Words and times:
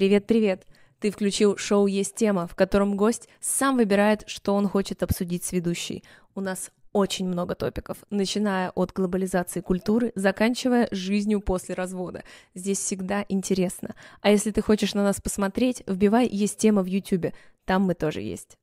Привет-привет! 0.00 0.66
Ты 0.98 1.10
включил 1.10 1.58
шоу 1.58 1.86
«Есть 1.86 2.14
тема», 2.14 2.46
в 2.46 2.54
котором 2.54 2.96
гость 2.96 3.28
сам 3.38 3.76
выбирает, 3.76 4.24
что 4.26 4.54
он 4.54 4.66
хочет 4.66 5.02
обсудить 5.02 5.44
с 5.44 5.52
ведущей. 5.52 6.04
У 6.34 6.40
нас 6.40 6.70
очень 6.94 7.28
много 7.28 7.54
топиков, 7.54 7.98
начиная 8.08 8.70
от 8.70 8.92
глобализации 8.92 9.60
культуры, 9.60 10.12
заканчивая 10.14 10.88
жизнью 10.90 11.42
после 11.42 11.74
развода. 11.74 12.24
Здесь 12.54 12.78
всегда 12.78 13.26
интересно. 13.28 13.94
А 14.22 14.30
если 14.30 14.52
ты 14.52 14.62
хочешь 14.62 14.94
на 14.94 15.04
нас 15.04 15.20
посмотреть, 15.20 15.82
вбивай 15.86 16.26
«Есть 16.26 16.56
тема» 16.56 16.80
в 16.80 16.86
YouTube. 16.86 17.34
Там 17.66 17.82
мы 17.82 17.92
тоже 17.92 18.22
есть. 18.22 18.56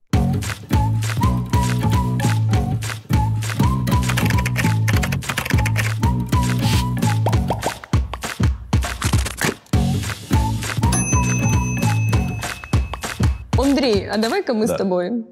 Андрей, 13.78 14.10
а 14.10 14.18
давай-ка 14.18 14.54
мы 14.54 14.66
Да. 14.66 14.74
с 14.74 14.78
тобой 14.78 15.26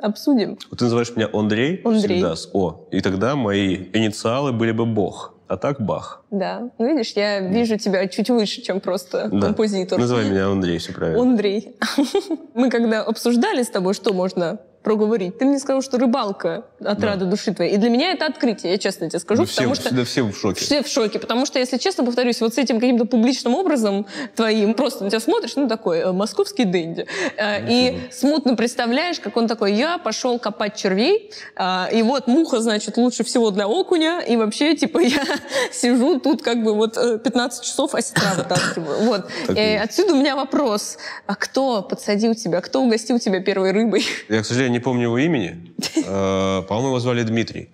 обсудим. 0.00 0.58
Вот 0.70 0.78
ты 0.78 0.84
называешь 0.84 1.14
меня 1.14 1.28
Андрей, 1.32 1.80
Андрей. 1.84 2.16
всегда 2.18 2.34
с 2.36 2.48
О. 2.52 2.86
И 2.90 3.00
тогда 3.00 3.36
мои 3.36 3.76
инициалы 3.92 4.52
были 4.52 4.72
бы 4.72 4.86
Бог. 4.86 5.34
А 5.48 5.56
так 5.58 5.80
Бах. 5.80 6.24
Да, 6.30 6.70
ну 6.78 6.86
видишь, 6.88 7.12
я 7.14 7.40
вижу 7.40 7.76
тебя 7.76 8.08
чуть 8.08 8.30
выше, 8.30 8.62
чем 8.62 8.80
просто 8.80 9.28
Да. 9.30 9.40
композитор. 9.48 9.98
Называй 10.00 10.24
меня 10.28 10.46
Андрей, 10.48 10.78
все 10.78 10.92
правильно. 10.94 11.20
Андрей. 11.22 11.76
Мы 12.54 12.70
когда 12.70 13.02
обсуждали 13.02 13.62
с 13.62 13.68
тобой, 13.68 13.92
что 13.94 14.12
можно 14.14 14.58
проговорить, 14.82 15.38
ты 15.38 15.44
мне 15.44 15.58
сказал, 15.58 15.82
что 15.82 15.98
рыбалка 15.98 16.64
от 16.80 16.98
Да. 16.98 17.08
рады 17.08 17.24
души 17.24 17.52
твоей. 17.54 17.74
И 17.74 17.76
для 17.76 17.90
меня 17.90 18.12
это 18.12 18.26
открытие, 18.26 18.72
я 18.72 18.78
честно 18.78 19.08
тебе 19.08 19.18
скажу, 19.18 19.44
все, 19.44 19.56
потому 19.56 19.74
что... 19.74 19.84
всегда 19.86 20.04
все 20.04 20.22
в 20.22 20.36
шоке. 20.36 20.64
Все 20.64 20.82
в 20.82 20.88
шоке, 20.88 21.18
потому 21.18 21.46
что, 21.46 21.58
если 21.58 21.78
честно 21.78 22.04
повторюсь, 22.04 22.40
вот 22.40 22.54
с 22.54 22.58
этим 22.58 22.80
каким-то 22.80 23.04
публичным 23.04 23.54
образом 23.54 24.06
твоим, 24.36 24.74
просто 24.74 25.04
на 25.04 25.10
тебя 25.10 25.20
смотришь, 25.20 25.56
ну, 25.56 25.68
такой 25.68 25.98
э, 25.98 26.12
московский 26.12 26.64
дэнди, 26.64 27.06
э, 27.36 27.68
и 27.68 28.00
смутно 28.10 28.56
представляешь, 28.56 29.20
как 29.20 29.36
он 29.36 29.48
такой, 29.48 29.74
я 29.74 29.98
пошел 29.98 30.38
копать 30.38 30.76
червей, 30.76 31.32
а, 31.56 31.88
и 31.92 32.02
вот 32.02 32.26
муха, 32.26 32.60
значит, 32.60 32.96
лучше 32.96 33.24
всего 33.24 33.50
для 33.50 33.68
окуня, 33.68 34.20
и 34.20 34.36
вообще, 34.36 34.76
типа, 34.76 34.98
я 34.98 35.24
сижу 35.72 36.20
тут 36.20 36.42
как 36.42 36.62
бы 36.62 36.74
вот 36.74 36.96
э, 36.96 37.18
15 37.18 37.64
часов 37.64 37.94
осетра 37.94 38.34
вытаскиваю. 38.36 39.00
Вот. 39.04 39.28
И 39.48 39.62
Э. 39.62 39.82
Отсюда 39.82 40.14
у 40.14 40.16
меня 40.16 40.36
вопрос, 40.36 40.98
а 41.26 41.34
кто 41.34 41.82
подсадил 41.82 42.34
тебя, 42.34 42.60
кто 42.60 42.82
угостил 42.82 43.18
тебя 43.18 43.40
первой 43.40 43.72
рыбой? 43.72 44.04
Я, 44.28 44.42
к 44.42 44.46
сожалению, 44.46 44.71
не 44.72 44.80
помню 44.80 45.04
его 45.04 45.18
имени. 45.18 45.74
Э, 46.06 46.62
По-моему, 46.68 46.88
его 46.88 47.00
звали 47.00 47.22
Дмитрий. 47.22 47.70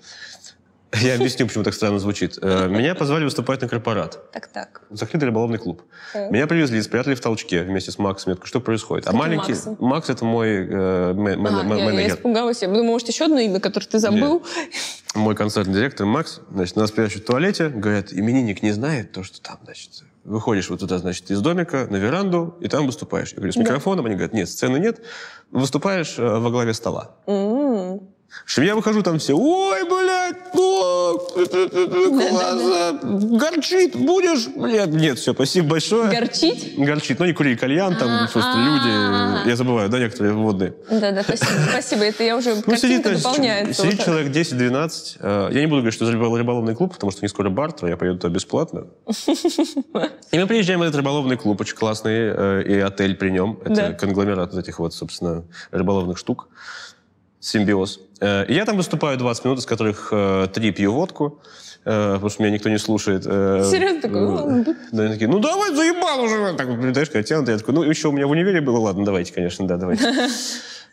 Я 1.02 1.16
объясню, 1.16 1.46
почему 1.46 1.64
так 1.64 1.74
странно 1.74 1.98
звучит. 1.98 2.38
Э, 2.40 2.66
Меня 2.68 2.94
позвали 2.94 3.24
выступать 3.24 3.60
на 3.60 3.68
корпорат. 3.68 4.32
Так-так. 4.32 4.82
Закрытый 4.90 5.26
рыболовный 5.28 5.58
клуб. 5.58 5.82
Так. 6.14 6.30
Меня 6.30 6.46
привезли, 6.46 6.80
спрятали 6.82 7.14
в 7.14 7.20
толчке 7.20 7.62
вместе 7.62 7.90
с 7.90 7.98
Максом. 7.98 8.30
Я 8.30 8.36
такой, 8.36 8.48
что 8.48 8.60
происходит? 8.60 9.04
А 9.06 9.10
каким 9.10 9.18
маленький... 9.18 9.52
Максом? 9.52 9.76
Макс— 9.80 10.08
это 10.10 10.24
мой 10.24 10.48
э, 10.48 11.12
ме- 11.14 11.36
мен- 11.36 11.46
А, 11.54 11.62
мен- 11.62 11.76
я, 11.78 11.84
я 11.84 11.90
менеджер. 11.90 12.16
испугалась. 12.16 12.62
Я 12.62 12.68
думала, 12.68 12.84
может, 12.84 13.08
еще 13.08 13.24
одно 13.26 13.38
имя, 13.38 13.60
которое 13.60 13.86
ты 13.86 13.98
забыл. 13.98 14.42
мой 15.14 15.34
концертный 15.36 15.74
директор 15.74 16.06
Макс, 16.06 16.40
значит, 16.50 16.76
нас 16.76 16.90
прячут 16.90 17.22
в 17.22 17.26
туалете, 17.26 17.68
говорят, 17.68 18.12
именинник 18.12 18.62
не 18.62 18.72
знает 18.72 19.12
то, 19.12 19.22
что 19.22 19.42
там, 19.42 19.58
значит, 19.64 19.90
выходишь 20.28 20.70
вот 20.70 20.80
туда, 20.80 20.98
значит, 20.98 21.30
из 21.30 21.40
домика 21.40 21.86
на 21.90 21.96
веранду, 21.96 22.56
и 22.60 22.68
там 22.68 22.86
выступаешь. 22.86 23.30
Я 23.32 23.36
говорю, 23.36 23.52
с 23.52 23.56
Да. 23.56 23.62
микрофоном? 23.62 24.06
Они 24.06 24.14
говорят, 24.14 24.32
нет, 24.34 24.48
сцены 24.48 24.78
нет, 24.78 25.00
выступаешь 25.50 26.18
э, 26.18 26.22
во 26.38 26.50
главе 26.50 26.74
стола. 26.74 27.16
М. 27.26 28.00
В 28.28 28.42
общем, 28.44 28.62
я 28.62 28.76
выхожу, 28.76 29.02
там 29.02 29.18
все, 29.18 29.34
ой, 29.34 29.84
блядь, 29.88 30.54
ну, 30.54 30.60
классно, 32.30 32.98
горчит, 33.38 33.96
будешь? 33.96 34.46
Блядь, 34.54 34.90
нет, 34.90 35.18
все, 35.18 35.32
спасибо 35.32 35.68
большое. 35.70 36.10
Горчить? 36.10 36.74
Горчит, 36.76 37.18
ну, 37.18 37.26
не 37.26 37.32
кури 37.32 37.56
кальян, 37.56 37.96
там 37.96 38.08
А, 38.08 38.28
просто 38.32 38.52
а. 38.54 38.64
люди, 38.64 39.48
я 39.48 39.56
забываю, 39.56 39.88
да, 39.88 39.98
некоторые 39.98 40.34
водные. 40.34 40.74
Да-да, 40.90 41.22
спасибо. 41.22 41.50
Спасибо, 41.70 42.04
это 42.04 42.22
я 42.24 42.36
уже 42.36 42.54
Ну, 42.54 42.62
картинка 42.62 43.10
дополняется. 43.14 43.82
сидит 43.82 44.04
человек 44.04 44.32
10-12. 44.32 45.16
Э, 45.20 45.48
Я 45.52 45.60
не 45.60 45.66
буду 45.66 45.80
говорить, 45.82 45.94
что 45.94 46.04
это 46.08 46.14
рыбол- 46.16 46.36
рыболовный 46.36 46.74
клуб, 46.74 46.92
потому 46.94 47.10
что 47.12 47.22
не 47.22 47.28
скоро 47.28 47.50
бартер, 47.50 47.88
я 47.88 47.96
поеду 47.96 48.18
туда 48.18 48.32
бесплатно. 48.32 48.86
И 50.32 50.38
мы 50.38 50.46
приезжаем 50.46 50.80
в 50.80 50.82
этот 50.82 50.96
рыболовный 50.96 51.36
клуб, 51.36 51.60
очень 51.60 51.76
классный, 51.76 52.12
э, 52.12 52.62
и 52.66 52.78
отель 52.80 53.16
при 53.16 53.30
нем. 53.30 53.58
Это 53.64 53.92
конгломерат 53.94 54.52
вот 54.52 54.60
этих 54.60 54.78
вот, 54.78 54.94
собственно, 54.94 55.44
рыболовных 55.70 56.18
штук. 56.18 56.48
Симбиоз. 57.48 58.00
Э, 58.20 58.44
И 58.46 58.54
я 58.54 58.64
там 58.64 58.76
выступаю 58.76 59.16
20 59.18 59.44
минут, 59.44 59.58
из 59.60 59.66
которых 59.66 60.08
э, 60.12 60.48
три 60.52 60.70
пью 60.70 60.92
водку, 60.92 61.40
э, 61.84 62.12
потому 62.14 62.28
что 62.30 62.42
меня 62.42 62.52
никто 62.54 62.68
не 62.68 62.78
слушает. 62.78 63.22
Э, 63.26 63.64
Серьезно 63.70 64.00
такой, 64.02 64.60
э. 64.60 64.74
Да, 64.92 65.02
они 65.04 65.12
такие, 65.14 65.28
ну 65.28 65.38
давай, 65.38 65.74
заебал 65.74 66.20
уже. 66.22 66.54
Так, 66.56 66.66
знаешь, 66.68 67.08
когда 67.10 67.22
тянут, 67.22 67.48
я 67.48 67.56
такой, 67.58 67.74
ну 67.74 67.82
еще 67.82 68.08
у 68.08 68.12
меня 68.12 68.26
в 68.26 68.30
универе 68.30 68.60
было, 68.60 68.78
ладно, 68.78 69.04
давайте, 69.04 69.32
конечно, 69.32 69.66
да, 69.66 69.76
давайте. 69.76 70.04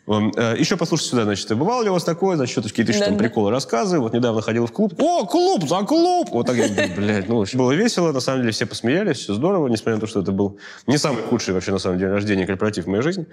Э, 0.08 0.54
Еще 0.56 0.76
послушайте 0.76 1.10
сюда, 1.10 1.24
значит, 1.24 1.48
бывало 1.58 1.82
ли 1.82 1.90
у 1.90 1.92
вас 1.92 2.04
такое, 2.04 2.36
значит, 2.36 2.52
что-то 2.52 2.68
какие-то 2.68 2.92
еще 2.92 3.00
там 3.00 3.14
Да-да. 3.14 3.24
приколы, 3.24 3.50
рассказы. 3.50 3.98
Вот 3.98 4.12
недавно 4.14 4.40
ходил 4.40 4.66
в 4.66 4.70
клуб. 4.70 4.94
О, 4.98 5.26
клуб, 5.26 5.68
за 5.68 5.80
клуб! 5.82 6.28
Вот 6.30 6.46
так 6.46 6.54
я, 6.56 6.68
блядь, 6.96 7.28
ну, 7.28 7.44
было 7.54 7.72
весело, 7.72 8.12
на 8.12 8.20
самом 8.20 8.42
деле 8.42 8.52
все 8.52 8.66
посмеялись, 8.66 9.16
все 9.18 9.34
здорово, 9.34 9.66
несмотря 9.66 9.94
на 9.96 10.00
то, 10.00 10.06
что 10.06 10.20
это 10.20 10.30
был 10.30 10.58
не 10.86 10.96
самый 10.96 11.24
худший 11.24 11.54
вообще, 11.54 11.72
на 11.72 11.78
самом 11.80 11.98
деле, 11.98 12.10
день 12.10 12.14
рождения 12.14 12.46
корпоратив 12.46 12.84
в 12.84 12.88
моей 12.88 13.02
жизни. 13.02 13.26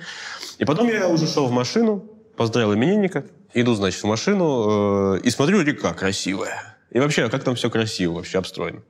И 0.58 0.66
потом 0.66 0.88
я 0.88 1.08
уже 1.10 1.28
шел 1.28 1.46
в 1.46 1.52
машину, 1.52 2.06
поздравил 2.36 2.74
именинника, 2.74 3.26
иду, 3.54 3.74
значит, 3.74 4.02
в 4.02 4.08
машину 4.08 5.16
э, 5.16 5.20
и 5.24 5.30
смотрю, 5.30 5.62
река 5.62 5.94
красивая. 5.94 6.73
И 6.94 7.00
вообще, 7.00 7.26
а 7.26 7.30
как 7.30 7.44
там 7.44 7.56
все 7.56 7.70
красиво 7.70 8.14
вообще 8.14 8.38
обстроено. 8.38 8.82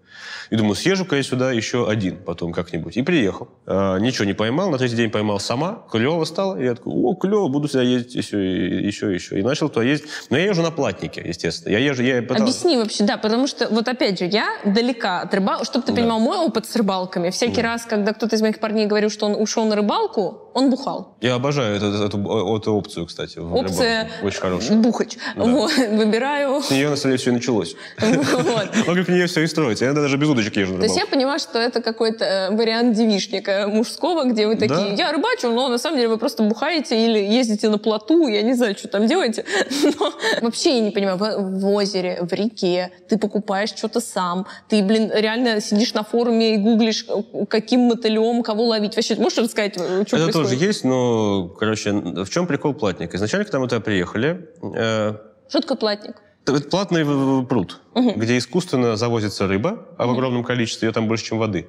И 0.50 0.56
думаю, 0.56 0.76
съезжу-ка 0.76 1.16
я 1.16 1.24
сюда 1.24 1.52
еще 1.52 1.90
один 1.90 2.18
потом 2.18 2.52
как-нибудь. 2.52 2.98
И 2.98 3.02
приехал. 3.02 3.48
Э, 3.66 3.98
ничего 4.00 4.26
не 4.26 4.34
поймал. 4.34 4.70
На 4.70 4.78
третий 4.78 4.96
день 4.98 5.10
поймал 5.10 5.40
сама. 5.40 5.84
Клево 5.90 6.24
стало. 6.26 6.60
И 6.60 6.66
я 6.66 6.76
такой, 6.76 6.94
о, 6.94 7.16
клево, 7.16 7.48
буду 7.48 7.68
сюда 7.68 7.82
ездить 7.84 8.14
еще, 8.16 8.38
и 8.46 8.86
еще, 8.86 9.14
еще. 9.14 9.40
И 9.40 9.42
начал 9.42 9.70
туда 9.70 9.84
ездить. 9.86 10.10
Но 10.30 10.38
я 10.38 10.46
езжу 10.46 10.62
на 10.62 10.70
платнике, 10.72 11.22
естественно. 11.26 11.72
Я 11.72 11.80
езжу, 11.80 12.04
я 12.04 12.22
пытался- 12.22 12.44
Объясни 12.44 12.78
вообще, 12.78 13.04
да, 13.06 13.18
потому 13.18 13.48
что, 13.48 13.68
вот 13.70 13.88
опять 13.88 14.20
же, 14.20 14.26
я 14.26 14.46
далека 14.66 15.22
от 15.22 15.34
рыбалки. 15.34 15.66
Чтобы 15.66 15.86
ты 15.86 15.94
Да. 15.94 16.02
понимал, 16.02 16.20
мой 16.20 16.38
опыт 16.38 16.66
с 16.68 16.76
рыбалками, 16.76 17.30
всякий 17.32 17.62
раз, 17.62 17.86
когда 17.86 18.14
кто-то 18.14 18.36
из 18.36 18.42
моих 18.42 18.60
парней 18.60 18.86
говорил, 18.86 19.10
что 19.10 19.26
он 19.26 19.42
ушел 19.42 19.66
на 19.66 19.76
рыбалку, 19.76 20.52
он 20.54 20.70
бухал. 20.70 21.16
Я 21.22 21.36
обожаю 21.36 21.78
эту, 21.78 21.86
эту, 22.04 22.58
эту 22.58 22.74
опцию, 22.76 23.06
кстати. 23.08 23.40
Опция. 23.40 24.10
Очень 24.22 24.40
хорошая. 24.42 24.78
бухач. 24.78 25.18
Да. 25.36 25.44
Вот, 25.46 25.72
выбираю. 25.76 26.62
С 26.62 26.70
нее, 26.70 26.90
на 26.90 26.96
самом 26.98 27.14
деле, 27.14 27.18
все 27.18 27.30
и 27.32 27.34
началось. 27.34 27.76
Вот. 28.00 28.76
Вокруг 28.88 29.08
нее 29.08 29.28
все 29.28 29.42
и 29.44 29.48
строится. 29.48 29.86
Я 29.86 29.94
даже 29.94 30.18
без 30.18 30.28
удочек 30.28 30.56
езжу 30.58 30.78
То 30.78 30.84
есть 30.84 30.98
я 30.98 31.06
поняла, 31.06 31.40
что 31.40 31.60
это 31.60 31.82
какой-то 31.82 32.26
э, 32.26 32.56
вариант 32.56 32.96
девишника 32.96 33.68
мужского, 33.68 34.26
где 34.26 34.48
вы 34.48 34.56
такие, 34.56 34.96
Да. 34.96 35.04
я 35.06 35.12
рыбачу, 35.12 35.50
но 35.50 35.68
на 35.70 35.78
самом 35.78 35.98
деле 35.98 36.10
вы 36.10 36.18
просто 36.18 36.44
бухаете 36.44 37.06
или 37.06 37.20
ездите 37.20 37.70
на 37.70 37.78
плоту, 37.78 38.28
я 38.28 38.42
не 38.42 38.54
знаю, 38.54 38.76
что 38.78 38.88
там 38.88 39.08
делаете. 39.08 39.46
Но 40.00 40.14
вообще 40.42 40.78
я 40.78 40.82
не 40.82 40.92
понимаю, 40.92 41.18
в, 41.18 41.60
в 41.60 41.68
озере, 41.70 42.20
в 42.22 42.34
реке, 42.34 42.92
ты 43.10 43.18
покупаешь 43.18 43.70
что-то 43.70 44.00
сам, 44.02 44.46
ты, 44.70 44.84
блин, 44.84 45.12
реально 45.14 45.62
сидишь 45.62 45.94
на 45.94 46.04
форуме 46.04 46.56
и 46.56 46.58
гуглишь, 46.58 47.06
э, 47.08 47.46
каким 47.46 47.82
мотылем, 47.82 48.44
кого 48.44 48.66
ловить. 48.66 48.96
Вообще, 48.96 49.16
можешь 49.16 49.38
рассказать, 49.38 49.78
э, 49.78 49.80
что 49.80 50.18
Это 50.18 50.26
происходит? 50.26 50.34
тоже 50.34 50.56
есть, 50.56 50.84
но, 50.84 51.48
короче, 51.60 51.92
в 51.92 52.30
чем 52.30 52.48
прикол 52.48 52.74
платника? 52.74 53.18
Изначально, 53.18 53.46
когда 53.46 53.60
мы 53.60 53.68
туда 53.68 53.82
приехали, 53.82 54.50
э, 54.76 55.14
Что 55.50 55.62
такое 55.62 55.78
платник? 55.78 56.16
Это 56.46 56.62
платный 56.70 57.04
в- 57.04 57.46
пруд, 57.46 57.80
Мгм. 57.96 58.20
где 58.20 58.38
искусственно 58.38 58.96
завозится 58.98 59.48
рыба, 59.48 59.86
а 59.98 60.06
в 60.08 60.12
огромном 60.12 60.44
количестве, 60.44 60.88
ее 60.88 60.94
там 60.94 61.08
больше, 61.08 61.26
чем 61.26 61.38
воды. 61.40 61.68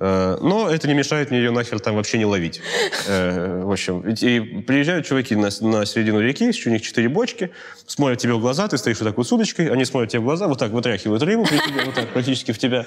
Э, 0.00 0.38
Но 0.40 0.70
это 0.70 0.86
не 0.86 0.94
мешает 0.94 1.30
мне 1.30 1.40
ее 1.40 1.50
нахер 1.50 1.80
там 1.80 1.96
вообще 1.96 2.18
не 2.18 2.24
ловить. 2.24 2.60
Э, 3.08 3.62
В 3.64 3.70
общем, 3.72 4.00
и 4.08 4.62
приезжают 4.62 5.06
чуваки 5.06 5.34
на, 5.34 5.48
на 5.60 5.84
середину 5.86 6.20
реки, 6.20 6.44
у 6.66 6.70
них 6.70 6.82
четыре 6.82 7.08
бочки, 7.08 7.50
смотрят 7.86 8.18
тебе 8.20 8.34
в 8.34 8.40
глаза, 8.40 8.68
ты 8.68 8.78
стоишь 8.78 8.98
вот 9.00 9.06
так 9.06 9.16
вот 9.16 9.26
с 9.26 9.32
удочкой, 9.32 9.66
они 9.72 9.84
смотрят 9.84 10.10
тебе 10.10 10.20
в 10.20 10.24
глаза, 10.24 10.46
вот 10.46 10.58
так 10.58 10.70
вытряхивают 10.70 11.22
рыбу 11.22 11.46
вот 11.84 11.94
так 11.94 12.08
практически 12.12 12.52
в 12.52 12.58
тебя. 12.58 12.86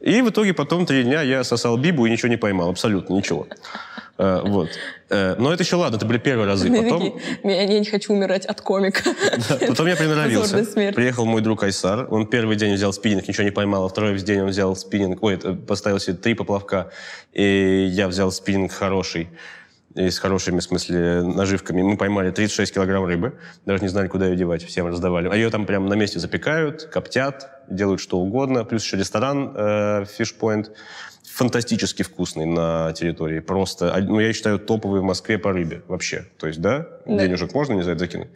И 0.00 0.22
в 0.22 0.30
итоге 0.30 0.54
потом 0.54 0.86
три 0.86 1.02
дня 1.04 1.22
я 1.22 1.44
сосал 1.44 1.76
бибу 1.76 2.06
и 2.06 2.10
ничего 2.10 2.28
не 2.28 2.36
поймал, 2.38 2.70
абсолютно 2.70 3.14
ничего. 3.14 3.46
Э, 4.18 4.40
Вот. 4.44 4.68
Э, 5.10 5.34
Но 5.38 5.52
это 5.52 5.62
еще 5.62 5.76
ладно, 5.76 5.96
это 5.96 6.06
были 6.06 6.18
первые 6.18 6.46
разы. 6.46 6.68
Потом, 6.70 7.18
«Я- 7.44 7.66
не 7.66 7.84
хочу 7.84 8.12
умирать 8.12 8.46
от 8.46 8.60
комика. 8.60 9.02
потом 9.68 9.86
я 9.86 9.96
приноровился. 9.96 10.64
Приехал 10.92 11.24
мой 11.26 11.40
друг 11.40 11.62
Айсар. 11.62 12.06
Он 12.10 12.26
первый 12.26 12.56
день 12.56 12.74
взял 12.74 12.92
спиннинг, 12.92 13.28
ничего 13.28 13.44
не 13.44 13.50
поймал. 13.50 13.84
А 13.84 13.88
второй 13.88 14.18
день 14.18 14.40
он 14.40 14.48
взял 14.48 14.74
спиннинг. 14.76 15.22
Ой, 15.22 15.34
это, 15.34 15.54
поставил 15.54 15.98
себе 15.98 16.16
три 16.16 16.34
поплавка. 16.34 16.90
И 17.32 17.88
я 17.92 18.08
взял 18.08 18.30
спиннинг 18.30 18.72
хороший. 18.72 19.28
И 19.96 20.08
с 20.08 20.18
хорошими, 20.20 20.60
в 20.60 20.62
смысле, 20.62 21.22
наживками. 21.22 21.82
Мы 21.82 21.96
поймали 21.96 22.30
36 22.30 22.74
килограмм 22.74 23.04
рыбы. 23.06 23.34
Даже 23.66 23.82
не 23.82 23.88
знали, 23.88 24.06
куда 24.06 24.26
ее 24.26 24.36
девать. 24.36 24.62
Всем 24.64 24.86
раздавали. 24.86 25.28
А 25.28 25.34
ее 25.34 25.50
там 25.50 25.66
прямо 25.66 25.88
на 25.88 25.94
месте 25.94 26.20
запекают, 26.20 26.84
коптят, 26.84 27.64
делают 27.68 28.00
что 28.00 28.18
угодно. 28.20 28.64
Плюс 28.64 28.84
еще 28.84 28.96
ресторан 28.96 29.52
э, 29.56 30.04
Fish 30.18 30.34
Point. 30.40 30.68
Фантастически 31.32 32.02
вкусный 32.02 32.44
на 32.46 32.92
территории. 32.92 33.40
Просто, 33.40 33.94
ну, 34.06 34.20
я 34.20 34.32
считаю, 34.32 34.58
топовый 34.58 35.00
в 35.00 35.04
Москве 35.04 35.38
по 35.38 35.52
рыбе 35.52 35.82
вообще. 35.88 36.26
То 36.38 36.46
есть, 36.46 36.60
да, 36.60 36.86
Да. 37.06 37.22
денежек 37.24 37.52
можно, 37.54 37.72
не 37.74 37.82
знаю, 37.82 37.98
закинуть. 37.98 38.28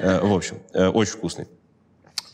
Э, 0.00 0.20
В 0.20 0.32
общем, 0.34 0.58
э, 0.74 0.88
очень 0.88 1.12
вкусный. 1.12 1.46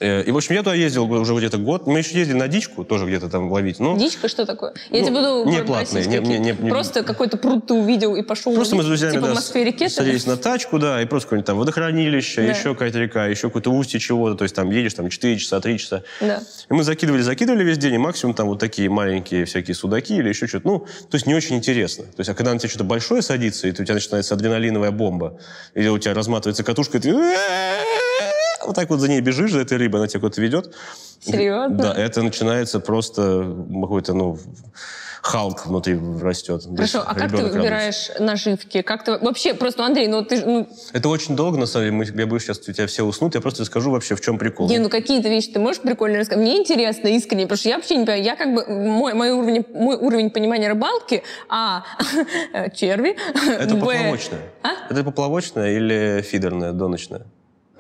Э, 0.00 0.23
И, 0.25 0.31
в 0.31 0.37
общем, 0.37 0.55
я 0.55 0.62
туда 0.62 0.75
ездил 0.75 1.11
уже 1.12 1.35
где-то 1.35 1.58
год. 1.58 1.87
Мы 1.87 1.99
еще 1.99 2.19
ездили 2.19 2.37
на 2.38 2.49
дичку, 2.49 2.85
тоже 2.85 3.05
где-то 3.06 3.29
там 3.29 3.52
ловить. 3.52 3.79
Ну, 3.81 3.99
Дичка 3.99 4.29
что 4.29 4.47
такое? 4.47 4.73
Я 4.91 5.00
Ну, 5.00 5.06
тебе 5.06 5.17
буду 5.17 5.44
не 5.50 5.62
платные, 5.62 6.06
не- 6.06 6.19
не- 6.19 6.38
не- 6.38 6.52
не- 6.58 6.70
Просто 6.70 7.02
какой-то 7.02 7.37
пруд 7.37 7.67
ты 7.67 7.75
увидел 7.75 8.17
и 8.17 8.23
пошел 8.23 8.55
Просто 8.55 8.76
мы 8.76 8.82
с 8.82 8.87
ловить? 8.87 9.00
друзьями 9.00 9.12
Типа 9.20 9.26
да, 9.26 9.32
в 9.32 9.35
Москве 9.37 9.64
реке 9.64 9.88
садились 9.91 10.25
на 10.26 10.37
тачку, 10.38 10.79
да, 10.79 11.02
и 11.02 11.05
просто 11.05 11.26
какое-нибудь 11.26 11.47
там 11.47 11.58
водохранилище, 11.58 12.43
Да. 12.43 12.49
еще 12.49 12.73
какая-то 12.75 12.99
река, 12.99 13.26
еще 13.26 13.49
какое-то 13.49 13.70
устье 13.73 14.00
чего-то. 14.00 14.37
То 14.37 14.44
есть 14.44 14.55
там 14.55 14.70
едешь 14.70 14.94
там 14.94 15.11
4 15.11 15.38
часа, 15.38 15.61
3 15.61 15.79
часа. 15.79 16.02
Да. 16.20 16.41
И 16.70 16.73
мы 16.73 16.82
закидывали, 16.82 17.20
закидывали 17.20 17.62
весь 17.62 17.76
день, 17.79 17.94
и 17.94 17.99
максимум 17.99 18.35
там 18.35 18.47
вот 18.49 18.58
такие 18.58 18.88
маленькие 18.88 19.44
всякие 19.44 19.75
судаки 19.75 20.17
или 20.17 20.29
еще 20.31 20.47
что-то. 20.47 20.67
Ну, 20.67 20.79
то 20.81 21.14
есть 21.17 21.26
не 21.26 21.35
очень 21.35 21.56
интересно. 21.56 22.05
То 22.05 22.20
есть, 22.20 22.31
а 22.31 22.35
когда 22.35 22.52
на 22.55 22.58
тебя 22.58 22.70
что-то 22.70 22.85
большое 22.85 23.20
садится, 23.20 23.69
и 23.69 23.70
у 23.70 23.75
тебя 23.75 23.94
начинается 23.94 24.35
адреналиновая 24.35 24.93
бомба, 24.93 25.38
или 25.75 25.88
у 25.88 25.99
тебя 25.99 26.14
разматывается 26.14 26.64
катушка, 26.64 26.97
и 26.97 27.00
ты 27.00 27.11
вот 28.65 28.77
так 28.77 28.91
вот 28.91 29.01
за 29.01 29.09
ней 29.09 29.21
бежишь, 29.21 29.53
за 29.53 29.61
этой 29.61 29.79
рыбой, 29.79 30.01
она 30.01 30.09
тебя 30.09 30.21
куда-то 30.21 30.41
ведет. 30.41 30.75
Серьезно? 31.21 31.77
Да, 31.77 31.95
это 31.95 32.23
начинается 32.23 32.81
просто 32.81 33.57
какой-то, 33.83 34.15
ну, 34.15 34.39
Халк 35.23 35.67
внутри 35.67 35.99
растет. 36.21 36.62
Хорошо, 36.75 37.03
а 37.07 37.15
как 37.15 37.31
ты 37.31 37.45
выбираешь 37.45 38.11
наживки? 38.19 38.81
Как 38.83 39.05
ты 39.05 39.19
вообще 39.19 39.53
просто, 39.55 39.85
Андрей, 39.85 40.09
ну 40.09 40.25
ты 40.25 40.45
ну, 40.45 40.69
Это 40.93 41.09
очень 41.09 41.37
долго, 41.37 41.59
на 41.59 41.67
самом 41.67 41.87
деле. 41.87 41.97
Мы, 41.97 42.21
я 42.21 42.27
боюсь, 42.27 42.45
сейчас 42.45 42.59
у 42.67 42.73
тебя 42.73 42.87
все 42.87 43.05
уснут. 43.05 43.35
Я 43.35 43.41
просто 43.41 43.62
расскажу 43.62 43.91
вообще, 43.91 44.15
в 44.15 44.21
чем 44.21 44.39
прикол. 44.39 44.69
не, 44.69 44.79
ну 44.79 44.89
какие-то 44.89 45.29
вещи 45.29 45.51
ты 45.51 45.59
можешь 45.59 45.83
прикольно 45.83 46.19
рассказать? 46.19 46.43
Мне 46.43 46.57
интересно, 46.57 47.09
искренне, 47.09 47.43
потому 47.43 47.59
что 47.59 47.69
я 47.69 47.77
вообще 47.77 47.97
не 47.97 48.07
понимаю. 48.07 48.25
Я 48.25 48.37
как 48.37 48.55
бы, 48.55 48.65
мой, 48.67 49.12
мой, 49.12 49.31
уровень, 49.33 49.67
мой 49.75 49.97
уровень 49.97 50.31
понимания 50.31 50.69
рыбалки, 50.69 51.23
а, 51.49 51.85
черви, 52.75 53.17
Это 53.59 53.75
б, 53.75 53.81
поплавочная. 53.81 54.41
А? 54.62 54.71
Это 54.89 55.05
поплавочная 55.05 55.77
или 55.77 56.23
фидерная, 56.23 56.73
доночная? 56.73 57.27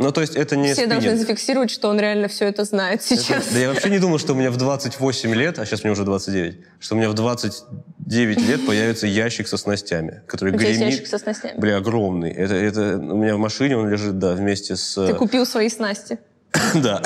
Ну, 0.00 0.12
то 0.12 0.20
есть 0.22 0.34
это 0.34 0.56
не 0.56 0.72
все 0.72 0.86
должны 0.86 1.10
спиннинг. 1.10 1.28
зафиксировать, 1.28 1.70
что 1.70 1.88
он 1.88 2.00
реально 2.00 2.28
все 2.28 2.46
это 2.46 2.64
знает 2.64 3.00
Это- 3.04 3.16
сейчас. 3.16 3.48
да 3.52 3.58
я 3.58 3.68
вообще 3.68 3.90
не 3.90 3.98
думал, 3.98 4.18
что 4.18 4.32
у 4.32 4.36
меня 4.36 4.50
в 4.50 4.56
28 4.56 5.34
лет, 5.34 5.58
а 5.58 5.66
сейчас 5.66 5.84
мне 5.84 5.92
уже 5.92 6.04
29, 6.04 6.58
что 6.80 6.94
у 6.94 6.98
меня 6.98 7.10
в 7.10 7.14
29 7.14 8.40
лет 8.48 8.66
появится 8.66 9.06
ящик 9.06 9.46
со 9.46 9.56
снастями, 9.56 10.22
который 10.26 10.54
У 10.54 10.58
тебя 10.58 10.70
гремит. 10.72 10.90
ящик 10.92 11.06
со 11.06 11.18
снастями. 11.18 11.58
Бля, 11.58 11.76
огромный. 11.76 12.30
Это, 12.30 12.54
это 12.54 12.96
у 12.96 13.16
меня 13.16 13.36
в 13.36 13.38
машине 13.38 13.76
он 13.76 13.88
лежит, 13.90 14.18
да, 14.18 14.32
вместе 14.32 14.76
с... 14.76 14.94
Ты 14.94 15.14
купил 15.14 15.44
свои 15.46 15.68
снасти. 15.68 16.18
Да. 16.74 17.00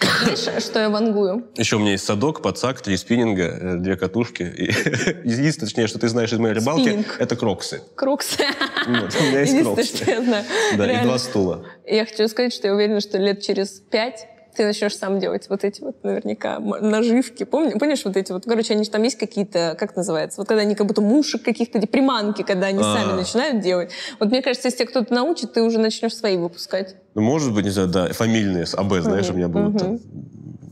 Знаешь, 0.00 0.62
что 0.62 0.78
я 0.80 0.90
вангую? 0.90 1.46
Еще 1.56 1.76
у 1.76 1.78
меня 1.78 1.92
есть 1.92 2.04
садок, 2.04 2.42
подсак, 2.42 2.80
три 2.82 2.96
спиннинга, 2.96 3.44
э, 3.44 3.76
две 3.76 3.96
катушки. 3.96 4.42
Единственное, 4.42 5.66
точнее, 5.68 5.86
что 5.86 5.98
ты 5.98 6.08
знаешь 6.08 6.32
из 6.32 6.38
моей 6.38 6.54
рыбалки, 6.54 6.82
Спиннинг. 6.82 7.16
это 7.18 7.36
кроксы. 7.36 7.82
Кроксы. 7.94 8.44
Вот, 8.86 9.14
у 9.18 9.22
меня 9.24 9.40
есть 9.40 9.60
кроксы. 9.62 9.96
что 9.96 10.10
я 10.10 10.22
знаю. 10.22 10.44
Да, 10.76 10.92
и 11.00 11.02
два 11.04 11.18
стула. 11.18 11.64
Я 11.86 12.04
хочу 12.04 12.28
сказать, 12.28 12.52
что 12.52 12.68
я 12.68 12.74
уверена, 12.74 13.00
что 13.00 13.18
лет 13.18 13.40
через 13.42 13.70
пять 13.70 14.28
ты 14.56 14.64
начнешь 14.64 14.96
сам 14.96 15.20
делать 15.20 15.48
вот 15.48 15.64
эти 15.64 15.80
вот 15.82 16.02
наверняка 16.02 16.58
наживки. 16.58 17.44
Помни- 17.44 17.78
помнишь 17.78 18.04
вот 18.04 18.16
эти 18.16 18.32
вот, 18.32 18.44
короче, 18.44 18.74
они 18.74 18.84
же 18.84 18.90
там 18.90 19.02
есть 19.02 19.18
какие-то, 19.18 19.76
как 19.78 19.94
называется, 19.96 20.40
вот 20.40 20.48
когда 20.48 20.62
они 20.62 20.74
как 20.74 20.86
будто 20.86 21.02
мушек 21.02 21.42
каких-то, 21.42 21.78
эти 21.78 21.86
приманки, 21.86 22.42
когда 22.42 22.66
они 22.68 22.80
А. 22.80 22.96
сами 22.96 23.12
начинают 23.12 23.60
делать. 23.62 23.90
Вот 24.18 24.30
мне 24.30 24.42
кажется, 24.42 24.68
если 24.68 24.78
тебя 24.78 24.88
кто-то 24.88 25.14
научит, 25.14 25.52
ты 25.52 25.62
уже 25.62 25.78
начнешь 25.78 26.16
свои 26.16 26.36
выпускать. 26.36 26.96
Ну, 27.14 27.22
может 27.22 27.54
быть, 27.54 27.64
не 27.64 27.70
знаю, 27.70 27.88
да, 27.88 28.12
фамильные, 28.12 28.64
АБ, 28.72 28.92
знаешь, 29.02 29.30
у 29.30 29.34
меня 29.34 29.48
будут 29.48 29.78
там. 29.78 29.98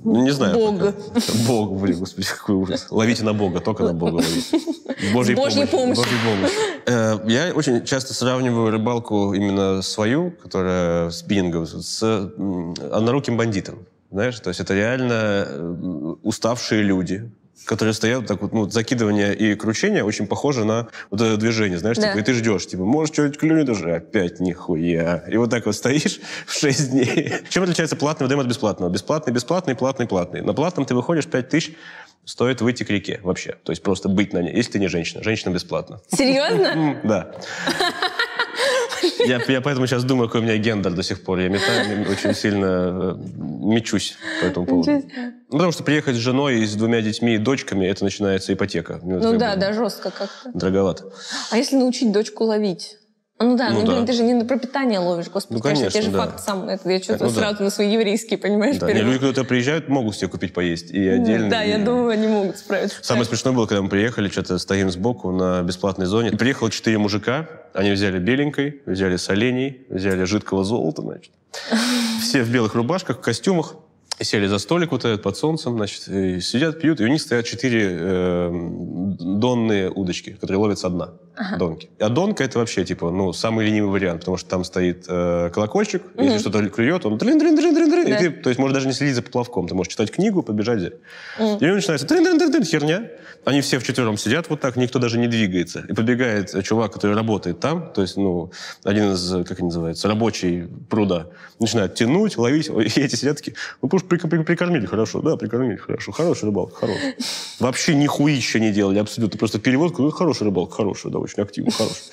Ну, 0.05 0.23
не 0.23 0.31
знаю. 0.33 0.55
Бог. 0.55 0.79
пока. 0.79 0.95
Бог, 1.49 1.81
блин, 1.81 1.99
господи, 1.99 2.27
какой 2.29 2.57
ужас. 2.57 2.87
Ловите 2.91 3.25
на 3.25 3.33
Бога, 3.33 3.61
только 3.61 3.85
на 3.85 3.95
Бога 3.95 4.17
ловите. 4.17 4.59
С 4.59 5.13
Божьей 5.13 5.35
С 5.35 5.39
Божьей 5.39 5.67
помощью. 5.67 5.69
помощью. 5.69 5.95
С 5.95 5.99
Божьей 5.99 6.19
помощью. 6.25 6.59
Э, 6.87 7.19
Я 7.27 7.55
очень 7.55 7.85
часто 7.85 8.13
сравниваю 8.15 8.71
рыбалку 8.71 9.33
именно 9.35 9.83
свою, 9.83 10.31
которая 10.31 11.11
спиннинговая, 11.11 11.67
с 11.67 12.03
одноруким 12.93 13.37
бандитом. 13.37 13.87
Знаешь, 14.11 14.39
то 14.39 14.49
есть 14.49 14.61
это 14.61 14.75
реально 14.75 15.47
э, 15.49 16.15
уставшие 16.23 16.83
люди, 16.83 17.31
которые 17.65 17.95
стоят 17.95 18.27
так 18.27 18.43
вот, 18.43 18.53
ну, 18.53 18.69
закидывание 18.69 19.35
и 19.35 19.55
кручение 19.55 20.05
очень 20.05 20.27
похоже 20.27 20.65
на 20.65 20.89
вот 21.11 21.21
это 21.21 21.37
движение, 21.37 21.79
знаешь, 21.79 21.97
Да. 21.97 22.09
типа, 22.09 22.19
и 22.19 22.23
ты 22.23 22.35
ждешь, 22.35 22.67
типа, 22.67 22.85
может, 22.85 23.15
что-нибудь 23.15 23.39
клюнет 23.39 23.69
уже, 23.69 23.97
опять 23.97 24.41
нихуя. 24.41 25.25
И 25.29 25.37
вот 25.37 25.51
так 25.51 25.65
вот 25.67 25.75
стоишь 25.75 26.21
в 26.47 26.53
6 26.53 26.91
дней. 26.91 27.33
Чем 27.49 27.63
отличается 27.63 27.97
платный 27.97 28.27
ВДМ 28.27 28.41
от 28.41 28.47
бесплатного? 28.47 28.91
Бесплатный, 28.91 29.33
бесплатный, 29.33 29.75
платный, 29.75 30.07
платный. 30.07 30.43
На 30.43 30.53
платном 30.53 30.85
ты 30.87 30.95
выходишь 30.95 31.27
5 31.27 31.49
тысяч, 31.49 31.73
стоит 32.27 32.61
выйти 32.63 32.85
к 32.85 32.91
реке 32.91 33.21
вообще. 33.23 33.57
То 33.65 33.73
есть 33.73 33.83
просто 33.83 34.09
быть 34.09 34.33
на 34.33 34.39
ней, 34.43 34.55
если 34.55 34.73
ты 34.73 34.79
не 34.79 34.89
женщина. 34.89 35.23
Женщина 35.23 35.53
бесплатно. 35.53 36.01
Серьезно? 36.11 37.01
Да. 37.05 37.33
Я, 39.27 39.41
я 39.49 39.61
поэтому 39.61 39.87
сейчас 39.87 40.05
думаю, 40.05 40.29
какой 40.29 40.41
у 40.41 40.45
меня 40.45 40.57
гендер 40.57 40.93
до 40.93 41.03
сих 41.03 41.23
пор. 41.23 41.39
Я 41.39 41.49
метаю, 41.49 42.11
очень 42.11 42.35
сильно 42.35 42.67
э, 42.67 43.17
мечусь 43.65 44.17
по 44.41 44.47
этому 44.47 44.67
поводу. 44.67 44.91
Ну, 44.91 45.03
потому 45.51 45.73
что 45.73 45.85
приехать 45.85 46.17
с 46.17 46.19
женой 46.19 46.61
и 46.61 46.67
с 46.67 46.75
двумя 46.75 47.01
детьми 47.01 47.35
и 47.35 47.39
дочками, 47.39 47.87
это 47.87 48.05
начинается 48.05 48.53
ипотека. 48.53 49.01
Ну, 49.03 49.19
это 49.19 49.33
Ну 49.33 49.39
да, 49.39 49.55
бы 49.55 49.61
да, 49.61 49.73
жестко 49.73 50.11
как-то. 50.11 50.51
Дороговато. 50.53 51.13
А 51.51 51.57
если 51.57 51.77
научить 51.77 52.13
дочку 52.13 52.45
ловить? 52.45 52.97
Ну 53.41 53.57
да, 53.57 53.71
Ну 53.71 53.81
ну, 53.81 53.87
блин, 53.87 54.01
да. 54.03 54.07
ты 54.07 54.13
же 54.13 54.23
не 54.23 54.33
на 54.33 54.45
пропитание 54.45 55.01
ловишь, 55.01 55.29
господи, 55.29 55.57
Ну, 55.59 55.63
конечно, 55.63 55.91
конечно, 55.91 56.03
же 56.13 56.17
да. 56.17 56.25
факт 56.25 56.41
сам, 56.45 56.69
это 56.69 56.89
я 56.89 57.03
что-то 57.03 57.25
Ну 57.25 57.31
да. 57.31 57.37
сразу 57.37 57.65
на 57.65 57.71
свои 57.71 57.91
еврейские, 57.93 58.39
понимаешь, 58.39 58.77
Да, 58.77 58.93
не, 58.93 59.01
люди, 59.03 59.19
когда 59.19 59.43
приезжают, 59.43 59.89
могут 59.89 60.15
себе 60.17 60.29
купить 60.29 60.55
поесть. 60.55 60.93
И 60.93 61.05
отдельно. 61.09 61.51
Да, 61.51 61.63
я 61.63 61.79
и- 61.79 61.85
думаю, 61.85 62.11
они 62.11 62.29
могут 62.29 62.59
справиться. 62.59 62.97
Самое 63.03 63.25
смешное 63.27 63.53
было, 63.53 63.67
когда 63.67 63.83
мы 63.83 63.89
приехали, 63.89 64.29
что-то 64.29 64.57
стоим 64.59 64.89
сбоку 64.89 65.33
на 65.33 65.63
бесплатной 65.63 66.07
зоне. 66.07 66.31
И 66.31 66.37
приехало 66.37 66.71
четыре 66.71 66.99
мужика, 66.99 67.49
они 67.75 67.91
взяли 67.91 68.19
беленькой, 68.19 68.81
взяли 68.87 69.17
солений, 69.17 69.85
взяли 69.91 70.25
жидкого 70.25 70.65
золота, 70.65 71.03
значит. 71.03 71.33
Все 72.23 72.43
в 72.43 72.51
белых 72.51 72.75
рубашках, 72.75 73.21
костюмах. 73.21 73.77
Сели 74.21 74.47
за 74.47 74.59
столик 74.59 74.93
вот 74.93 75.05
этот 75.05 75.23
под 75.23 75.37
солнцем, 75.37 75.77
значит, 75.77 76.07
и 76.09 76.41
сидят, 76.41 76.81
пьют, 76.81 77.01
и 77.01 77.05
у 77.05 77.09
них 77.09 77.21
стоят 77.21 77.47
четыре 77.47 77.89
э, 77.91 78.51
донные 79.19 79.91
удочки, 79.91 80.31
которые 80.31 80.59
ловят 80.59 80.79
со 80.79 80.89
дна. 80.89 81.15
Донки. 81.59 81.91
А 81.99 82.09
донка 82.11 82.45
это 82.45 82.61
вообще, 82.61 82.85
типа, 82.85 83.11
ну, 83.11 83.33
самый 83.33 83.67
ленивый 83.67 83.91
вариант, 83.91 84.21
потому 84.21 84.37
что 84.37 84.49
там 84.49 84.63
стоит 84.63 85.07
э, 85.09 85.51
колокольчик, 85.53 86.03
если 86.17 86.39
что-то 86.39 86.69
клюет, 86.69 87.05
он 87.05 87.19
трин 87.19 87.41
трин 87.41 87.57
трин 87.57 87.75
трин 87.75 87.91
трин 87.91 88.09
Да. 88.09 88.17
и 88.17 88.23
ты, 88.23 88.31
то 88.31 88.51
есть, 88.51 88.61
можешь 88.61 88.75
даже 88.75 88.87
не 88.87 88.93
следить 88.93 89.17
за 89.17 89.23
поплавком, 89.23 89.67
ты 89.67 89.75
можешь 89.75 89.91
читать 89.91 90.13
книгу, 90.13 90.43
побежать 90.43 90.79
взять. 90.79 90.93
И 91.61 91.67
начинается 91.67 92.07
трин 92.07 92.23
трин 92.25 92.39
трин 92.39 92.53
трин 92.53 92.65
херня. 92.65 93.11
Они 93.45 93.61
все 93.63 93.79
вчетвером 93.81 94.17
сидят 94.17 94.49
вот 94.49 94.61
так, 94.61 94.77
никто 94.77 95.01
даже 95.01 95.19
не 95.19 95.27
двигается. 95.27 95.85
И 95.89 95.93
подбегает 95.93 96.65
чувак, 96.65 96.93
который 96.93 97.17
работает 97.17 97.59
там, 97.59 97.93
то 97.93 98.01
есть, 98.01 98.17
ну, 98.17 98.53
один 98.85 99.13
из, 99.13 99.45
как 99.45 99.59
они 99.59 99.67
называются, 99.67 100.07
рабочий 100.07 100.69
пруда, 100.89 101.27
начинает 101.59 101.97
тянуть, 101.97 102.39
ловить, 102.39 102.69
и 102.97 103.01
эти 103.01 103.17
сидят 103.17 103.39
такие, 103.39 103.57
ну, 103.83 103.89
прикормили 104.09 104.87
хорошо, 104.87 105.21
да, 105.21 105.37
прикормили 105.37 105.77
хорошо, 105.77 106.13
хорошая 106.13 106.51
рыбалка, 106.51 106.75
хорошая. 106.75 107.15
Вообще 107.61 107.95
нихуища 107.95 108.61
не 108.61 108.73
делали, 108.73 108.99
абсолютно, 108.99 109.39
просто 109.39 109.59
переводку, 109.59 110.03
ну, 110.03 110.11
хорошая 110.11 110.49
рыбалка, 110.49 110.77
хорошая, 110.77 111.13
да, 111.13 111.19
очень 111.19 111.43
активно, 111.43 111.71
хорошая. 111.71 112.13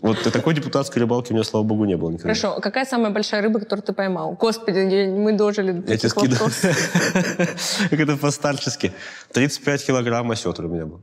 Вот 0.00 0.22
такой 0.32 0.54
депутатской 0.54 1.00
рыбалки 1.00 1.32
у 1.32 1.34
меня, 1.34 1.44
слава 1.44 1.64
богу, 1.64 1.84
не 1.84 1.96
было 1.96 2.10
никогда. 2.10 2.28
Хорошо, 2.28 2.56
а 2.56 2.60
какая 2.60 2.86
самая 2.86 3.12
большая 3.12 3.42
рыба, 3.42 3.60
которую 3.60 3.84
ты 3.84 3.92
поймал? 3.92 4.32
Господи, 4.32 5.08
мы 5.10 5.32
дожили 5.32 5.72
до 5.72 5.92
Я 5.92 5.98
тебе 5.98 6.08
скидываю. 6.08 6.50
Как 7.90 8.00
это 8.00 8.16
по-старчески. 8.16 8.92
35 9.32 9.86
килограмм 9.86 10.30
осетра 10.30 10.66
у 10.66 10.70
меня 10.70 10.86
был. 10.86 11.00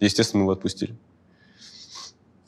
Естественно, 0.00 0.40
мы 0.40 0.44
его 0.44 0.52
отпустили. 0.52 0.96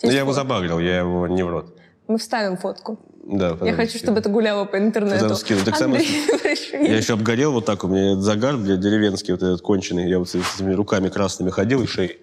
Но 0.02 0.10
я 0.10 0.20
его 0.20 0.32
забагрил, 0.32 0.78
я 0.78 1.00
его 1.00 1.26
не 1.26 1.42
в 1.42 1.50
рот. 1.50 1.76
Мы 2.12 2.18
вставим 2.18 2.58
фотку. 2.58 2.98
Да, 3.24 3.48
Я 3.48 3.54
потом 3.54 3.76
хочу, 3.76 3.96
чтобы 3.98 4.18
это 4.18 4.28
гуляло 4.28 4.66
по 4.66 4.76
интернету. 4.76 5.20
Потом 5.22 5.36
скину. 5.38 5.60
Так 5.64 5.76
самое- 5.76 6.00
Андрей, 6.02 6.52
еще 6.52 6.76
Я 6.90 6.96
еще 6.98 7.14
обгорел 7.14 7.52
вот 7.52 7.64
так, 7.64 7.84
у 7.84 7.88
меня 7.88 8.12
этот 8.12 8.22
загар, 8.24 8.58
блядь, 8.58 8.80
деревенский, 8.80 9.32
вот 9.32 9.42
этот 9.42 9.62
конченый. 9.62 10.10
Я 10.10 10.18
вот 10.18 10.28
с 10.28 10.34
этими 10.34 10.74
руками 10.74 11.08
красными 11.08 11.48
ходил 11.50 11.82
и 11.82 11.86
шеей. 11.86 12.18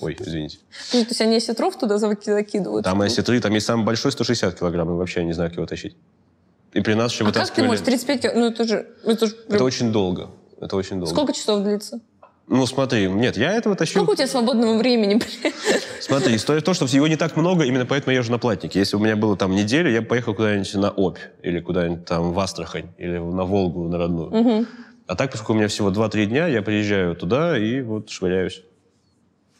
Ой, 0.00 0.16
извините. 0.20 0.58
Ну, 0.92 1.02
То 1.02 1.08
есть 1.08 1.20
они 1.22 1.36
осетров 1.36 1.76
туда 1.76 1.96
заки- 1.98 2.30
закидывают? 2.30 2.84
Там 2.84 3.00
осетры, 3.00 3.40
там 3.40 3.52
есть 3.54 3.66
самый 3.66 3.84
большой 3.84 4.12
160 4.12 4.56
килограмм, 4.56 4.90
и 4.90 4.92
вообще 4.94 5.20
я 5.20 5.26
не 5.26 5.32
знаю, 5.32 5.50
как 5.50 5.56
его 5.56 5.66
тащить. 5.66 5.96
И 6.72 6.80
при 6.82 6.94
нас 6.94 7.10
еще 7.12 7.24
А 7.24 7.26
как 7.26 7.34
ты 7.34 7.40
вытаскивали... 7.40 7.66
можешь 7.68 7.84
35 7.84 8.20
кило- 8.24 8.32
Ну, 8.36 8.46
это 8.46 8.64
же... 8.64 8.86
Это 9.04 9.26
же 9.26 9.34
Это 9.48 9.64
очень 9.64 9.90
долго. 9.90 10.30
Это 10.60 10.76
очень 10.76 10.98
долго. 11.00 11.12
Сколько 11.12 11.32
часов 11.32 11.64
длится? 11.64 11.98
Ну, 12.48 12.64
смотри, 12.66 13.08
нет, 13.08 13.36
я 13.36 13.52
этого 13.52 13.74
тащил... 13.74 14.02
Сколько 14.02 14.12
у 14.12 14.14
тебя 14.14 14.28
свободного 14.28 14.78
времени? 14.78 15.20
Смотри, 16.00 16.36
история 16.36 16.60
в 16.60 16.62
том, 16.62 16.74
что 16.74 16.84
его 16.84 17.08
не 17.08 17.16
так 17.16 17.36
много, 17.36 17.64
именно 17.64 17.86
поэтому 17.86 18.12
я 18.12 18.18
езжу 18.18 18.30
на 18.30 18.38
платнике. 18.38 18.78
Если 18.78 18.96
у 18.96 19.00
меня 19.00 19.16
было 19.16 19.36
там 19.36 19.52
неделя, 19.52 19.90
я 19.90 20.00
бы 20.00 20.06
поехал 20.06 20.32
куда-нибудь 20.34 20.74
на 20.74 20.90
Обь, 20.90 21.18
или 21.42 21.58
куда-нибудь 21.58 22.04
там 22.04 22.32
в 22.32 22.38
Астрахань, 22.38 22.90
или 22.98 23.18
на 23.18 23.44
Волгу, 23.44 23.88
на 23.88 23.98
родную. 23.98 24.66
А 25.08 25.14
так, 25.16 25.30
поскольку 25.30 25.52
у 25.54 25.56
меня 25.56 25.68
всего 25.68 25.90
2-3 25.90 26.26
дня, 26.26 26.46
я 26.46 26.62
приезжаю 26.62 27.16
туда 27.16 27.58
и 27.58 27.80
вот 27.80 28.10
швыряюсь. 28.10 28.62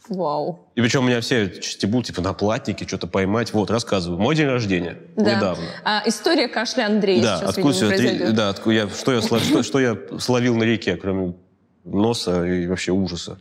Вау. 0.09 0.69
И 0.76 0.81
причем 0.81 1.05
у 1.05 1.09
меня 1.09 1.21
все 1.21 1.52
стебут, 1.61 2.07
типа, 2.07 2.23
на 2.23 2.33
платнике 2.33 2.87
что-то 2.87 3.09
поймать. 3.09 3.52
Вот, 3.52 3.71
рассказываю. 3.71 4.21
Мой 4.21 4.37
день 4.37 4.47
рождения. 4.47 4.99
Да. 5.16 5.35
Недавно. 5.35 5.64
А, 5.85 6.02
история 6.07 6.47
кашля 6.47 6.87
Андрея 6.87 7.23
Да, 7.23 7.38
сейчас, 7.38 7.50
откуда 7.50 7.75
видимо, 7.75 7.88
произойдет. 7.88 8.35
да, 8.35 8.49
откуда 8.50 8.75
я, 8.76 8.88
что, 8.88 9.12
я, 9.12 9.23
что, 9.23 9.62
что 9.64 9.81
я 9.81 9.99
словил 10.21 10.57
на 10.57 10.62
реке, 10.62 10.97
кроме 10.97 11.35
носа 11.87 12.45
и 12.45 12.66
вообще 12.66 12.93
ужаса. 12.93 13.38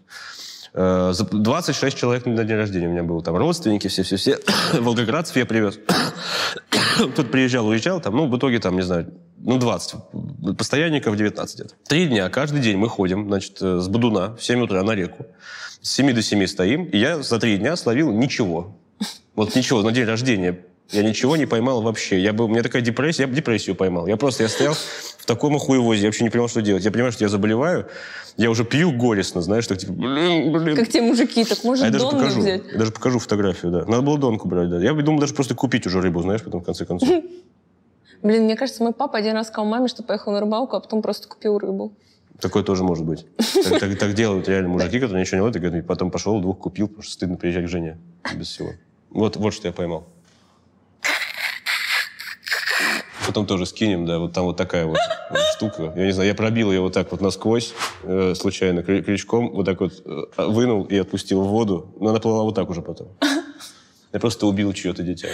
Э, 0.74 1.12
за 1.14 1.26
26 1.26 1.98
человек 1.98 2.26
на 2.26 2.44
день 2.44 2.58
рождения 2.58 2.88
у 2.88 2.92
меня 2.92 3.04
было. 3.04 3.22
Там 3.22 3.36
родственники, 3.38 3.88
все-все-все. 3.88 4.40
Волгоградцев 4.74 5.36
я 5.38 5.46
привез. 5.46 5.80
Тут 7.16 7.32
приезжал, 7.32 7.68
уезжал. 7.68 8.02
Там, 8.02 8.16
ну, 8.16 8.28
в 8.28 8.38
итоге, 8.38 8.60
там, 8.60 8.76
не 8.76 8.82
знаю, 8.82 9.14
ну, 9.38 9.58
20. 9.58 10.58
Постоянников 10.58 11.16
19 11.16 11.56
где-то. 11.56 11.76
Три 11.88 12.08
дня, 12.08 12.30
каждый 12.30 12.62
день 12.62 12.78
мы 12.78 12.90
ходим, 12.90 13.28
значит, 13.28 13.62
э, 13.62 13.80
с 13.80 13.88
Будуна 13.88 14.36
в 14.36 14.44
7 14.44 14.62
утра 14.62 14.84
на 14.84 14.92
реку. 14.92 15.26
С 15.82 15.92
7 15.92 16.14
до 16.14 16.22
7 16.22 16.46
стоим, 16.48 16.86
и 16.86 16.98
я 16.98 17.22
за 17.22 17.40
три 17.40 17.58
дня 17.58 17.76
словил 17.76 18.12
ничего. 18.12 18.76
Вот 19.36 19.56
ничего, 19.56 19.82
на 19.82 19.92
день 19.92 20.06
рождения 20.06 20.60
я 20.92 21.04
ничего 21.04 21.36
не 21.36 21.46
поймал 21.46 21.82
вообще. 21.82 22.20
Я 22.22 22.34
был, 22.34 22.46
у 22.46 22.48
меня 22.48 22.64
такая 22.64 22.82
депрессия, 22.82 23.24
я 23.24 23.30
депрессию 23.30 23.76
поймал. 23.76 24.08
Я 24.08 24.18
просто, 24.18 24.44
я 24.44 24.50
стоял 24.50 24.74
в 24.74 25.26
таком 25.26 25.56
охуевозе, 25.56 26.02
я 26.02 26.08
вообще 26.08 26.24
не 26.24 26.30
понимал, 26.30 26.48
что 26.48 26.62
делать. 26.62 26.84
Я 26.86 26.92
понимаю, 26.92 27.12
что 27.12 27.24
я 27.24 27.30
заболеваю, 27.30 27.88
я 28.38 28.50
уже 28.52 28.64
пью 28.66 28.92
горестно, 28.92 29.42
знаешь, 29.42 29.66
так 29.68 29.78
типа, 29.80 29.94
блин, 29.94 30.52
блин. 30.52 30.76
Как 30.76 30.88
те 30.90 31.02
мужики, 31.02 31.44
так 31.46 31.64
может 31.64 31.84
А 31.84 31.88
я 31.88 31.92
даже 31.92 32.06
покажу, 32.06 32.40
взять? 32.42 32.62
я 32.72 32.78
даже 32.78 32.92
покажу 32.92 33.20
фотографию, 33.20 33.72
да. 33.72 33.86
Надо 33.86 34.02
было 34.04 34.18
донку 34.18 34.48
брать, 34.48 34.70
да. 34.70 34.80
Я 34.80 34.94
бы 34.94 35.02
думал 35.02 35.20
даже 35.20 35.34
просто 35.34 35.56
купить 35.56 35.88
уже 35.88 36.02
рыбу, 36.02 36.22
знаешь, 36.22 36.44
потом 36.44 36.62
в 36.62 36.66
конце 36.66 36.86
концов. 36.86 37.10
Блин, 38.22 38.44
мне 38.44 38.56
кажется, 38.56 38.82
мой 38.84 38.94
папа 38.94 39.18
один 39.18 39.34
раз 39.34 39.48
сказал 39.48 39.66
маме, 39.70 39.88
что 39.88 40.02
поехал 40.04 40.32
на 40.32 40.40
рыбалку, 40.40 40.76
а 40.76 40.80
потом 40.80 41.02
просто 41.02 41.28
купил 41.28 41.58
рыбу. 41.60 41.94
Такое 42.40 42.64
тоже 42.64 42.84
может 42.84 43.06
быть. 43.06 43.26
Так, 43.66 43.80
так- 43.80 43.98
так 43.98 44.14
делают 44.14 44.48
реально 44.48 44.70
мужики, 44.70 45.00
которые 45.00 45.22
ничего 45.22 45.38
не 45.38 45.42
ловят, 45.42 45.56
и 45.56 45.60
говорят, 45.60 45.88
потом 45.88 46.12
пошел, 46.12 46.40
двух 46.42 46.60
купил, 46.60 46.88
потому 46.88 47.04
что 47.04 47.14
стыдно 47.14 47.36
приезжать 47.38 47.66
к 47.66 47.68
жене 47.68 47.98
без 48.36 48.48
всего. 48.50 48.74
Вот, 49.10 49.38
вот 49.38 49.54
что 49.54 49.68
я 49.68 49.74
поймал. 49.74 50.06
Потом 53.28 53.46
тоже 53.46 53.66
скинем, 53.66 54.06
да, 54.06 54.20
вот 54.20 54.34
там 54.34 54.46
вот 54.46 54.58
такая 54.58 54.86
вот 54.86 54.98
штука. 55.56 55.94
Я 55.96 56.06
не 56.06 56.12
знаю, 56.12 56.30
я 56.30 56.36
пробил 56.36 56.72
ее 56.72 56.82
вот 56.82 56.94
так 56.94 57.12
вот 57.12 57.22
насквозь, 57.22 57.74
э, 58.04 58.34
случайно, 58.36 58.82
крю- 58.82 59.04
крючком, 59.04 59.52
вот 59.52 59.66
так 59.66 59.80
вот 59.80 59.94
э, 60.06 60.22
вынул 60.46 60.84
и 60.84 60.98
отпустил 60.98 61.42
в 61.42 61.48
воду. 61.48 61.94
Но 62.00 62.10
она 62.10 62.20
плыла 62.20 62.44
вот 62.44 62.56
так 62.56 62.70
уже 62.70 62.82
потом. 62.82 63.18
Я 64.14 64.20
просто 64.20 64.46
убил 64.48 64.72
чье-то 64.74 65.02
дитя. 65.04 65.28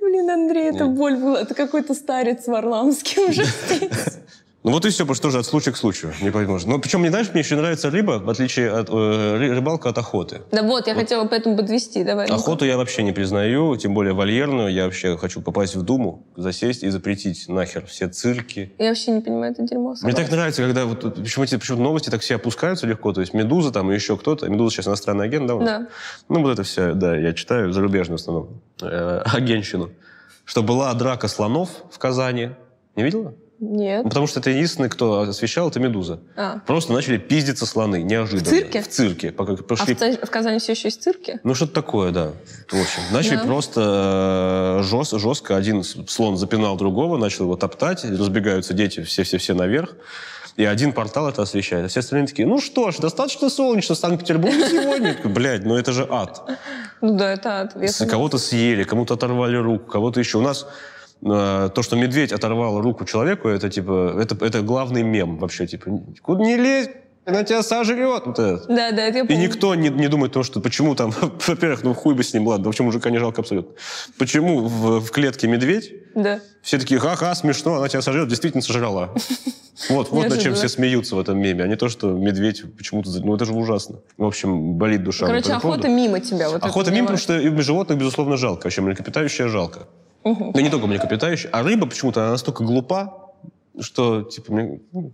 Блин, 0.00 0.30
Андрей, 0.30 0.70
это 0.70 0.84
Нет. 0.84 0.96
боль 0.96 1.16
была. 1.16 1.40
Это 1.40 1.54
какой-то 1.54 1.94
старец 1.94 2.46
варламский 2.46 3.22
уже 3.30 3.44
здесь. 3.66 4.18
Ну 4.62 4.72
вот 4.72 4.84
и 4.84 4.90
все, 4.90 5.04
потому 5.04 5.14
что 5.14 5.22
тоже 5.28 5.38
от 5.38 5.46
случая 5.46 5.72
к 5.72 5.76
случаю. 5.78 6.12
Не 6.20 6.30
поймешь. 6.30 6.64
Но 6.66 6.78
причем, 6.78 7.00
мне 7.00 7.08
знаешь, 7.08 7.30
мне 7.32 7.40
еще 7.40 7.56
нравится 7.56 7.88
рыба, 7.90 8.18
в 8.18 8.28
отличие 8.28 8.70
от 8.70 8.90
э, 8.90 8.92
ры- 8.92 9.54
рыбалка 9.54 9.88
от 9.88 9.96
охоты. 9.96 10.42
Да 10.52 10.62
вот, 10.62 10.86
я 10.86 10.94
хотела 10.94 11.24
поэтому 11.26 11.56
подвести. 11.56 12.04
Давай. 12.04 12.26
Охоту 12.26 12.66
я 12.66 12.76
вообще 12.76 13.02
не 13.02 13.12
признаю, 13.12 13.74
тем 13.76 13.94
более 13.94 14.12
вольерную. 14.12 14.70
Я 14.70 14.84
вообще 14.84 15.16
хочу 15.16 15.40
попасть 15.40 15.76
в 15.76 15.82
Думу, 15.82 16.26
засесть 16.36 16.82
и 16.82 16.90
запретить 16.90 17.48
нахер 17.48 17.86
все 17.86 18.08
цирки. 18.08 18.70
Я 18.78 18.88
вообще 18.88 19.12
не 19.12 19.22
понимаю 19.22 19.52
это 19.52 19.62
дерьмо. 19.62 19.94
Мне 20.02 20.12
так 20.12 20.30
нравится, 20.30 20.60
когда 20.60 20.84
вот 20.84 21.00
тут 21.00 21.14
почему-то 21.14 21.58
почему 21.58 21.82
новости 21.82 22.10
так 22.10 22.20
все 22.20 22.34
опускаются 22.34 22.86
легко. 22.86 23.14
То 23.14 23.22
есть 23.22 23.32
Медуза 23.32 23.70
там 23.72 23.90
и 23.90 23.94
еще 23.94 24.18
кто-то. 24.18 24.46
Медуза 24.50 24.74
сейчас 24.76 24.88
иностранный 24.88 25.24
агент, 25.24 25.46
да? 25.46 25.54
Да. 25.56 25.86
Ну 26.28 26.42
вот 26.42 26.52
это 26.52 26.64
все, 26.64 26.92
да, 26.92 27.16
я 27.16 27.32
читаю 27.32 27.72
зарубежную 27.72 28.18
в 28.18 28.20
основном 28.20 28.60
э, 28.82 29.22
агентщину. 29.24 29.88
Что 30.44 30.62
была 30.62 30.92
драка 30.92 31.28
слонов 31.28 31.70
в 31.90 31.98
Казани. 31.98 32.50
Не 32.94 33.04
видела? 33.04 33.32
Нет. 33.60 34.04
Потому 34.04 34.26
что 34.26 34.40
это 34.40 34.48
единственный, 34.50 34.88
кто 34.88 35.20
освещал, 35.20 35.68
это 35.68 35.78
Медуза. 35.80 36.20
А. 36.36 36.60
Просто 36.66 36.92
начали 36.94 37.18
пиздиться 37.18 37.66
слоны, 37.66 38.02
неожиданно. 38.02 38.44
В 38.46 38.48
цирке? 38.48 38.80
В 38.82 38.88
цирке. 38.88 39.32
Пока 39.32 39.52
А 39.52 39.56
пошли 39.56 39.94
в, 39.94 39.98
Та- 39.98 40.12
в 40.26 40.30
Казани 40.30 40.58
все 40.58 40.72
еще 40.72 40.88
есть 40.88 41.02
цирки? 41.02 41.40
ну, 41.44 41.54
что-то 41.54 41.74
такое, 41.74 42.10
да. 42.10 42.32
В 42.70 42.80
общем, 42.80 43.02
начали 43.12 43.36
Да. 43.36 43.44
просто 43.44 44.80
жестко, 44.82 45.18
жестко. 45.18 45.56
Один 45.56 45.82
слон 45.84 46.36
запинал 46.38 46.76
другого, 46.76 47.18
начал 47.18 47.44
его 47.44 47.56
топтать, 47.56 48.04
разбегаются 48.04 48.72
дети 48.72 49.02
все-все-все 49.02 49.52
наверх. 49.54 49.94
И 50.56 50.64
один 50.64 50.92
портал 50.92 51.28
это 51.28 51.42
освещает. 51.42 51.84
А 51.84 51.88
все 51.88 52.00
остальные 52.00 52.28
такие, 52.28 52.46
ну 52.48 52.60
что 52.60 52.90
ж, 52.90 52.96
достаточно 52.98 53.48
солнечно 53.50 53.94
в 53.94 53.98
Санкт-Петербурге 53.98 54.66
сегодня. 54.68 55.16
Блядь, 55.24 55.64
ну 55.64 55.76
это 55.76 55.92
же 55.92 56.06
ад. 56.10 56.42
Ну 57.00 57.16
да, 57.16 57.32
это 57.32 57.70
веса. 57.76 58.06
Кого-то 58.06 58.38
съели, 58.38 58.84
кому-то 58.84 59.14
оторвали 59.14 59.56
руку, 59.56 59.86
кого-то 59.90 60.18
еще. 60.20 60.38
У 60.38 60.42
нас 60.42 60.66
э, 60.66 60.99
то, 61.22 61.82
что 61.82 61.96
медведь 61.96 62.32
оторвал 62.32 62.80
руку 62.80 63.04
человеку, 63.04 63.48
это 63.48 63.68
типа, 63.68 64.16
это, 64.20 64.42
это 64.44 64.62
главный 64.62 65.02
мем 65.02 65.36
вообще. 65.38 65.66
Типа, 65.66 65.90
куда 66.22 66.42
не 66.44 66.56
лезь, 66.56 66.88
она 67.26 67.44
тебя 67.44 67.62
сожрет. 67.62 68.22
Вот 68.24 68.38
это. 68.38 68.64
Да, 68.68 68.90
да, 68.92 69.02
это 69.06 69.18
я 69.18 69.24
И 69.24 69.26
помню. 69.26 69.42
никто 69.42 69.74
не, 69.74 69.90
не 69.90 70.08
думает 70.08 70.32
о 70.32 70.34
том, 70.34 70.42
что 70.44 70.60
почему 70.60 70.94
там, 70.94 71.12
во-первых, 71.46 71.82
ну 71.84 71.94
хуй 71.94 72.14
бы 72.14 72.22
с 72.24 72.32
ним, 72.32 72.46
ладно, 72.46 72.66
вообще 72.66 72.82
мужика 72.82 73.10
не 73.10 73.18
жалко 73.18 73.42
абсолютно. 73.42 73.74
Почему 74.18 74.60
в, 74.66 75.00
в 75.00 75.10
клетке 75.10 75.46
медведь, 75.46 75.92
Да. 76.14 76.40
все 76.62 76.78
такие, 76.78 76.98
ха-ха, 76.98 77.34
смешно, 77.34 77.74
она 77.76 77.88
тебя 77.88 78.00
сожрет, 78.02 78.28
действительно 78.28 78.62
сожрала. 78.62 79.10
Вот, 79.88 80.10
вот 80.10 80.28
над 80.28 80.38
чем 80.42 80.54
все 80.54 80.68
смеются 80.68 81.16
в 81.16 81.18
этом 81.20 81.38
меме, 81.38 81.64
а 81.64 81.66
не 81.66 81.74
то, 81.74 81.88
что 81.88 82.10
медведь 82.10 82.64
почему-то... 82.76 83.08
Ну, 83.24 83.34
это 83.34 83.46
же 83.46 83.54
ужасно. 83.54 84.00
В 84.18 84.26
общем, 84.26 84.74
болит 84.74 85.02
душа. 85.02 85.24
Короче, 85.24 85.52
охота 85.54 85.88
мимо 85.88 86.20
тебя. 86.20 86.50
Вот 86.50 86.62
Охота 86.62 86.90
мимо, 86.90 87.06
потому 87.06 87.18
что 87.18 87.38
и 87.40 87.48
животных, 87.62 87.96
безусловно, 87.96 88.36
жалко. 88.36 88.64
Вообще, 88.64 88.82
млекопитающее 88.82 89.48
жалко. 89.48 89.88
Мгм. 90.24 90.52
Да 90.52 90.62
не 90.62 90.70
только 90.70 90.86
млекопитающее, 90.86 91.50
а 91.52 91.62
рыба 91.62 91.86
почему-то, 91.86 92.22
она 92.22 92.30
настолько 92.32 92.62
глупа, 92.64 93.30
что, 93.78 94.22
типа, 94.22 94.52
мне- 94.52 94.80
ну, 94.92 95.12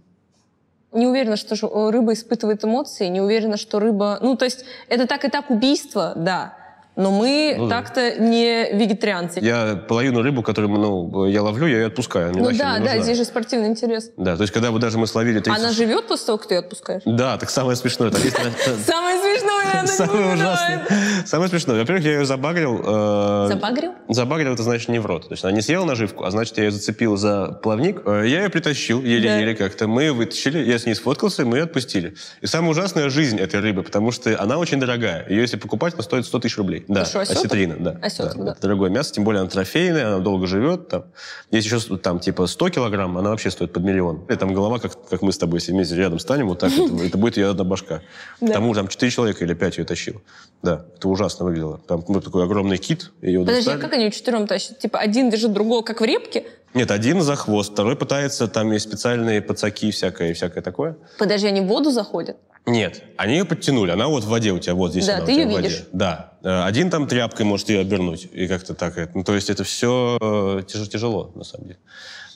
Не 0.92 1.06
уверена, 1.06 1.36
что 1.36 1.90
рыба 1.90 2.12
испытывает 2.14 2.64
эмоции, 2.64 3.08
не 3.08 3.20
уверена, 3.20 3.56
что 3.58 3.78
рыба... 3.80 4.18
Ну, 4.22 4.34
то 4.36 4.44
есть, 4.46 4.64
это 4.88 5.06
так 5.06 5.24
и 5.24 5.28
так 5.28 5.50
убийство, 5.50 6.14
да. 6.16 6.56
Но 6.96 7.10
мы 7.10 7.54
Ну 7.58 7.68
да. 7.68 7.76
так-то 7.82 8.18
не 8.18 8.72
вегетарианцы. 8.72 9.40
я 9.40 9.76
половину 9.88 10.22
рыбу, 10.22 10.42
которую 10.42 10.72
ну, 10.72 11.26
я 11.26 11.42
ловлю, 11.42 11.66
я 11.66 11.76
ее 11.80 11.86
отпускаю. 11.86 12.32
мне 12.32 12.40
ну 12.42 12.50
да, 12.50 12.74
да, 12.74 12.78
нужна. 12.78 12.98
здесь 13.02 13.18
же 13.18 13.24
спортивный 13.24 13.68
интерес. 13.68 14.10
Да, 14.16 14.36
то 14.36 14.42
есть, 14.42 14.52
когда 14.52 14.70
вот 14.70 14.80
даже 14.80 14.96
мы 14.98 15.06
словили 15.06 15.40
30... 15.40 15.62
Она 15.62 15.72
живет 15.72 16.06
после 16.08 16.26
того, 16.26 16.38
как 16.38 16.48
ты 16.48 16.54
ее 16.54 16.60
отпускаешь? 16.60 17.02
Да, 17.04 17.36
так 17.36 17.50
самое 17.50 17.76
смешное. 17.76 18.10
Самое 18.86 19.18
смешное, 19.20 19.80
она 19.80 19.86
Самое 19.86 20.34
ужасное. 20.34 20.86
Самое 21.26 21.50
смешное. 21.50 21.80
Во-первых, 21.80 22.04
я 22.04 22.20
ее 22.20 22.24
забагрил. 22.24 22.80
э, 22.84 23.46
Забагрил? 23.50 23.92
Забагрил, 24.08 24.52
это 24.54 24.62
значит 24.62 24.88
не 24.88 24.98
в 24.98 25.06
рот. 25.06 25.28
То 25.28 25.32
есть 25.34 25.44
она 25.44 25.52
не 25.52 25.60
съела 25.60 25.84
наживку, 25.84 26.24
а 26.24 26.30
значит, 26.30 26.56
я 26.58 26.64
ее 26.64 26.70
зацепил 26.70 27.16
за 27.16 27.48
плавник. 27.62 28.02
Э, 28.06 28.24
Я 28.26 28.42
ее 28.44 28.48
притащил 28.48 29.02
еле-еле 29.02 29.54
как-то. 29.54 29.86
Мы 29.86 30.04
ее 30.04 30.12
вытащили, 30.12 30.58
я 30.58 30.78
с 30.78 30.86
ней 30.86 30.94
сфоткался, 30.94 31.44
мы 31.44 31.58
ее 31.58 31.64
отпустили. 31.64 32.14
И 32.40 32.46
самая 32.46 32.70
ужасная 32.70 33.10
жизнь 33.10 33.38
этой 33.38 33.60
рыбы, 33.60 33.82
потому 33.82 34.10
что 34.12 34.40
она 34.40 34.58
очень 34.58 34.80
дорогая. 34.80 35.26
Ее, 35.28 35.42
если 35.42 35.56
покупать, 35.56 35.94
она 35.94 36.02
стоит 36.02 36.24
100 36.26 36.38
тысяч 36.40 36.56
рублей. 36.56 36.84
Да, 36.88 37.04
что, 37.04 37.20
осетр? 37.20 37.40
осетрина, 37.40 37.76
да. 37.78 37.98
Осетр, 38.02 38.38
да. 38.38 38.52
Это 38.52 38.60
дорогое 38.62 38.90
мясо, 38.90 39.12
тем 39.12 39.24
более 39.24 39.40
она 39.40 39.50
трофейная, 39.50 40.08
она 40.08 40.18
долго 40.18 40.46
живет. 40.46 40.88
Там. 40.88 41.04
Есть 41.50 41.66
еще 41.66 41.80
там 41.98 42.20
типа 42.20 42.46
100 42.46 42.68
килограмм, 42.70 43.18
она 43.18 43.30
вообще 43.30 43.50
стоит 43.50 43.72
под 43.72 43.82
миллион. 43.82 44.24
И 44.28 44.34
там 44.36 44.54
голова, 44.54 44.78
как, 44.78 44.92
как 45.08 45.22
мы 45.22 45.32
с 45.32 45.38
тобой, 45.38 45.58
если 45.58 45.72
вместе 45.72 45.96
рядом 45.96 46.18
станем, 46.18 46.48
вот 46.48 46.60
так, 46.60 46.72
это, 46.72 46.94
это 47.04 47.18
будет 47.18 47.36
ее 47.36 47.50
одна 47.50 47.64
башка. 47.64 48.02
Да. 48.40 48.48
К 48.48 48.52
тому 48.54 48.74
там 48.74 48.88
4 48.88 49.10
человека 49.10 49.44
или 49.44 49.54
5 49.54 49.78
ее 49.78 49.84
тащил. 49.84 50.22
Да, 50.62 50.84
это 50.96 51.08
ужасно 51.08 51.44
выглядело. 51.44 51.78
Там 51.86 52.04
ну, 52.08 52.20
такой 52.20 52.44
огромный 52.44 52.78
кит, 52.78 53.12
ее 53.22 53.40
Подожди, 53.40 53.60
а 53.60 53.74
достали. 53.74 53.80
как 53.80 53.92
они 53.92 54.10
четвером 54.12 54.46
тащат? 54.46 54.78
Типа 54.78 54.98
один 54.98 55.30
держит 55.30 55.52
другого, 55.52 55.82
как 55.82 56.00
в 56.00 56.04
репке? 56.04 56.44
Нет, 56.76 56.90
один 56.90 57.22
за 57.22 57.36
хвост, 57.36 57.72
второй 57.72 57.96
пытается, 57.96 58.48
там 58.48 58.70
есть 58.70 58.86
специальные 58.86 59.40
пацаки 59.40 59.90
всякое, 59.90 60.30
и 60.30 60.32
всякое 60.34 60.60
такое. 60.60 60.96
Подожди, 61.18 61.46
они 61.46 61.62
в 61.62 61.66
воду 61.66 61.90
заходят? 61.90 62.36
Нет, 62.66 63.02
они 63.16 63.34
ее 63.38 63.44
подтянули, 63.46 63.92
она 63.92 64.08
вот 64.08 64.24
в 64.24 64.28
воде 64.28 64.52
у 64.52 64.58
тебя, 64.58 64.74
вот 64.74 64.90
здесь 64.90 65.06
Да, 65.06 65.16
она 65.16 65.24
ты 65.26 65.32
ее 65.32 65.46
в 65.46 65.52
воде. 65.52 65.68
видишь. 65.68 65.84
Да. 65.92 66.32
Э, 66.42 66.64
Один 66.64 66.90
там 66.90 67.06
тряпкой 67.08 67.46
может 67.46 67.70
ее 67.70 67.80
обернуть, 67.80 68.28
и 68.30 68.46
как-то 68.46 68.74
так. 68.74 68.98
это- 68.98 69.12
Ну, 69.14 69.24
то 69.24 69.34
есть 69.34 69.48
это 69.48 69.64
все 69.64 70.18
тяж- 70.66 70.88
тяжело, 70.88 71.30
на 71.34 71.44
самом 71.44 71.68
деле. 71.68 71.78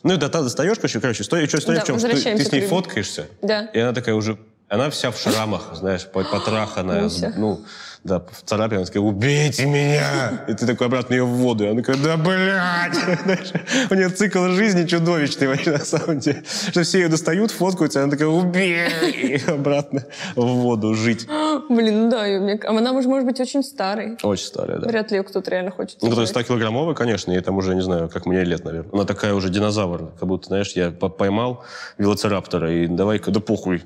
Ну, 0.05 0.15
и 0.15 0.17
до- 0.17 0.29
достаешь, 0.31 0.77
короче, 0.79 1.01
короче, 1.01 1.23
история, 1.23 1.45
история 1.45 1.79
Да, 1.81 1.85
в 1.85 1.87
чем? 1.87 1.99
Что 1.99 2.09
ты, 2.09 2.15
ты 2.37 2.45
с 2.45 2.51
ней 2.53 2.63
фоткаешься, 2.63 3.27
Да. 3.43 3.67
и 3.75 3.79
она 3.79 3.93
такая 3.93 4.15
уже, 4.15 4.39
она 4.69 4.89
вся 4.89 5.11
в 5.11 5.19
шрамах, 5.21 5.73
знаешь, 5.75 6.07
по- 6.07 6.25
потраханная, 6.25 7.11
ну, 7.37 7.61
да, 8.03 8.21
в 8.21 8.43
царапине, 8.45 8.79
она 8.79 8.87
такая, 8.87 9.03
убейте 9.03 9.67
меня! 9.67 10.45
И 10.49 10.55
ты 10.55 10.67
такой 10.67 10.87
обратно 10.87 11.15
ее 11.15 11.25
в 11.25 11.29
воду, 11.29 11.65
и 11.65 11.69
она 11.69 11.83
такая, 11.83 11.97
да, 12.03 12.17
блядь! 12.17 13.53
У 13.91 13.95
нее 13.95 14.09
цикл 14.09 14.47
жизни 14.49 14.87
чудовищный 14.87 15.49
вообще, 15.49 15.73
на 15.79 15.79
самом 15.85 16.19
деле. 16.19 16.43
Что 16.71 16.83
все 16.83 17.01
ее 17.01 17.09
достают, 17.09 17.51
фоткаются, 17.51 18.03
она 18.03 18.11
такая, 18.11 18.29
убей! 18.29 18.89
И 19.13 19.51
обратно 19.51 20.05
в 20.35 20.45
воду 20.47 20.95
жить. 20.95 21.27
Блин, 21.69 22.05
ну 22.05 22.11
да, 22.11 22.23
мне- 22.25 22.59
она 22.67 22.93
может, 22.93 23.09
может 23.11 23.27
быть 23.27 23.39
очень 23.41 23.63
старой. 23.63 24.17
Очень 24.23 24.47
старая, 24.47 24.79
да. 24.79 24.89
Вряд 24.89 25.11
ли 25.11 25.19
ее 25.19 25.23
кто-то 25.23 25.51
реально 25.51 25.71
хочет. 25.71 25.99
Ну, 26.03 26.11
то 26.15 26.21
есть 26.23 26.33
сожрать. 26.33 26.49
100-килограммовая, 26.51 26.95
конечно, 26.95 27.33
ей 27.33 27.41
там 27.43 27.57
уже, 27.59 27.75
не 27.75 27.83
знаю, 27.83 28.09
как 28.09 28.25
мне 28.27 28.43
лет, 28.45 28.65
наверное. 28.65 28.91
Она 28.93 29.05
такая 29.05 29.35
уже 29.35 29.51
динозавр, 29.51 30.11
как 30.19 30.27
будто, 30.29 30.47
знаешь, 30.49 30.73
я 30.73 30.91
по- 30.91 31.09
поймал 31.11 31.65
велоцираптора, 31.99 32.73
и 32.73 32.87
давай-ка, 32.87 33.31
да 33.31 33.41
похуй. 33.41 33.83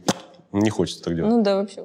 Не 0.53 0.71
хочется 0.71 1.03
так 1.03 1.17
делать. 1.17 1.33
Ну 1.33 1.43
да, 1.43 1.57
вообще. 1.57 1.83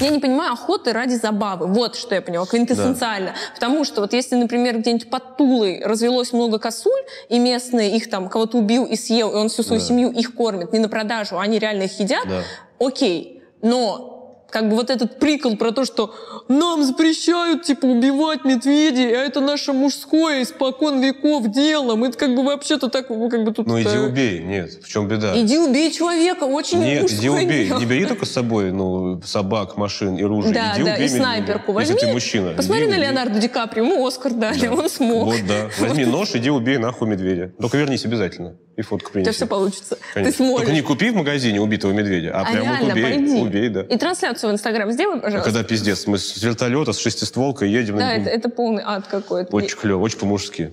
Я 0.00 0.10
не 0.10 0.18
понимаю 0.18 0.52
охоты 0.52 0.92
ради 0.92 1.14
забавы. 1.14 1.66
Вот 1.66 1.96
что 1.96 2.14
я 2.14 2.22
поняла, 2.22 2.46
квинтэссенциально. 2.46 3.34
Потому 3.54 3.84
что 3.84 4.00
вот 4.00 4.12
если, 4.12 4.36
например, 4.36 4.78
где-нибудь 4.78 5.10
под 5.10 5.36
Тулой 5.36 5.82
развелось 5.84 6.32
много 6.32 6.58
косуль, 6.58 6.92
и 7.28 7.38
местные 7.38 7.96
их 7.96 8.10
там 8.10 8.28
кого-то 8.28 8.58
убил 8.58 8.84
и 8.84 8.96
съел, 8.96 9.32
и 9.32 9.34
он 9.36 9.48
всю 9.48 9.62
свою 9.62 9.80
Да. 9.80 9.86
семью 9.86 10.10
их 10.10 10.34
кормит 10.34 10.72
не 10.72 10.78
на 10.78 10.88
продажу, 10.88 11.38
а 11.38 11.42
они 11.42 11.58
реально 11.58 11.84
их 11.84 11.98
едят, 12.00 12.26
Да. 12.26 12.42
окей. 12.78 13.42
Но 13.62 14.15
как 14.56 14.70
бы 14.70 14.76
вот 14.76 14.88
этот 14.88 15.18
прикол 15.18 15.58
про 15.58 15.70
то, 15.70 15.84
что 15.84 16.14
нам 16.48 16.82
запрещают, 16.82 17.64
типа, 17.64 17.84
убивать 17.84 18.46
медведей, 18.46 19.14
а 19.14 19.22
это 19.22 19.40
наше 19.40 19.74
мужское 19.74 20.42
испокон 20.44 21.02
веков 21.02 21.48
дело. 21.48 21.94
Мы 21.94 22.10
как 22.12 22.34
бы 22.34 22.42
вообще-то 22.42 22.88
так, 22.88 23.08
как 23.08 23.44
бы 23.44 23.52
тут... 23.52 23.66
Ну 23.66 23.78
иди 23.78 23.90
э, 23.90 24.00
убей, 24.00 24.38
нет, 24.38 24.82
в 24.82 24.88
чем 24.88 25.08
беда? 25.08 25.38
Иди 25.38 25.58
убей 25.58 25.92
человека, 25.92 26.44
очень 26.44 26.78
Нет, 26.78 27.12
иди 27.12 27.28
убей. 27.28 27.66
дело. 27.66 27.80
Не 27.80 27.84
бери 27.84 28.06
только 28.06 28.24
с 28.24 28.30
собой 28.30 28.72
ну, 28.72 29.20
собак, 29.22 29.76
машин 29.76 30.16
и 30.16 30.22
ружей. 30.22 30.54
Да, 30.54 30.72
иди 30.74 30.84
да, 30.84 30.94
убей 30.94 31.06
и 31.06 31.10
меня, 31.10 31.22
снайперку 31.22 31.78
Если 31.78 31.92
возьми. 31.92 32.08
ты 32.08 32.12
мужчина. 32.14 32.52
Посмотри 32.56 32.84
иди 32.84 32.92
на 32.92 32.96
убей. 32.96 33.04
Леонардо 33.08 33.38
Ди 33.38 33.48
Каприо, 33.48 33.84
ему 33.84 34.06
Оскар 34.06 34.32
дали, 34.32 34.68
Да. 34.68 34.72
он 34.72 34.88
смог. 34.88 35.26
Вот, 35.26 35.40
да. 35.46 35.68
Возьми 35.86 36.06
нож, 36.06 36.34
иди 36.34 36.48
убей 36.48 36.78
нахуй 36.78 37.06
медведя. 37.06 37.52
Только 37.60 37.76
вернись 37.76 38.06
обязательно. 38.06 38.56
И 38.76 38.82
фотку 38.82 39.08
У 39.08 39.12
принеси. 39.12 39.30
тебя 39.30 39.32
все 39.32 39.46
получится. 39.46 39.98
Конечно. 40.12 40.32
Ты 40.32 40.36
сможешь. 40.36 40.66
Только 40.66 40.72
не 40.72 40.82
купи 40.82 41.10
в 41.10 41.14
магазине 41.16 41.60
убитого 41.60 41.92
медведя, 41.92 42.32
а, 42.34 42.42
а 42.42 42.52
прям 42.52 42.62
реально, 42.64 42.80
вот 42.80 42.92
убей. 42.92 43.04
пойди. 43.04 43.40
Убей, 43.40 43.68
да. 43.70 43.80
И 43.82 43.96
трансляцию 43.96 44.45
в 44.48 44.52
Инстаграм 44.52 44.90
сделай, 44.90 45.18
А 45.18 45.20
пожалуйста. 45.20 45.50
когда 45.50 45.64
пиздец, 45.64 46.06
мы 46.06 46.18
с 46.18 46.42
вертолета, 46.42 46.92
с 46.92 46.98
шестистволкой 46.98 47.70
едем. 47.70 47.96
Да, 47.96 48.06
ну, 48.06 48.10
это, 48.12 48.30
это 48.30 48.48
полный 48.48 48.82
ад 48.84 49.06
какой-то. 49.06 49.54
Очень 49.54 49.76
клево, 49.76 50.00
очень 50.00 50.18
по-мужски. 50.18 50.72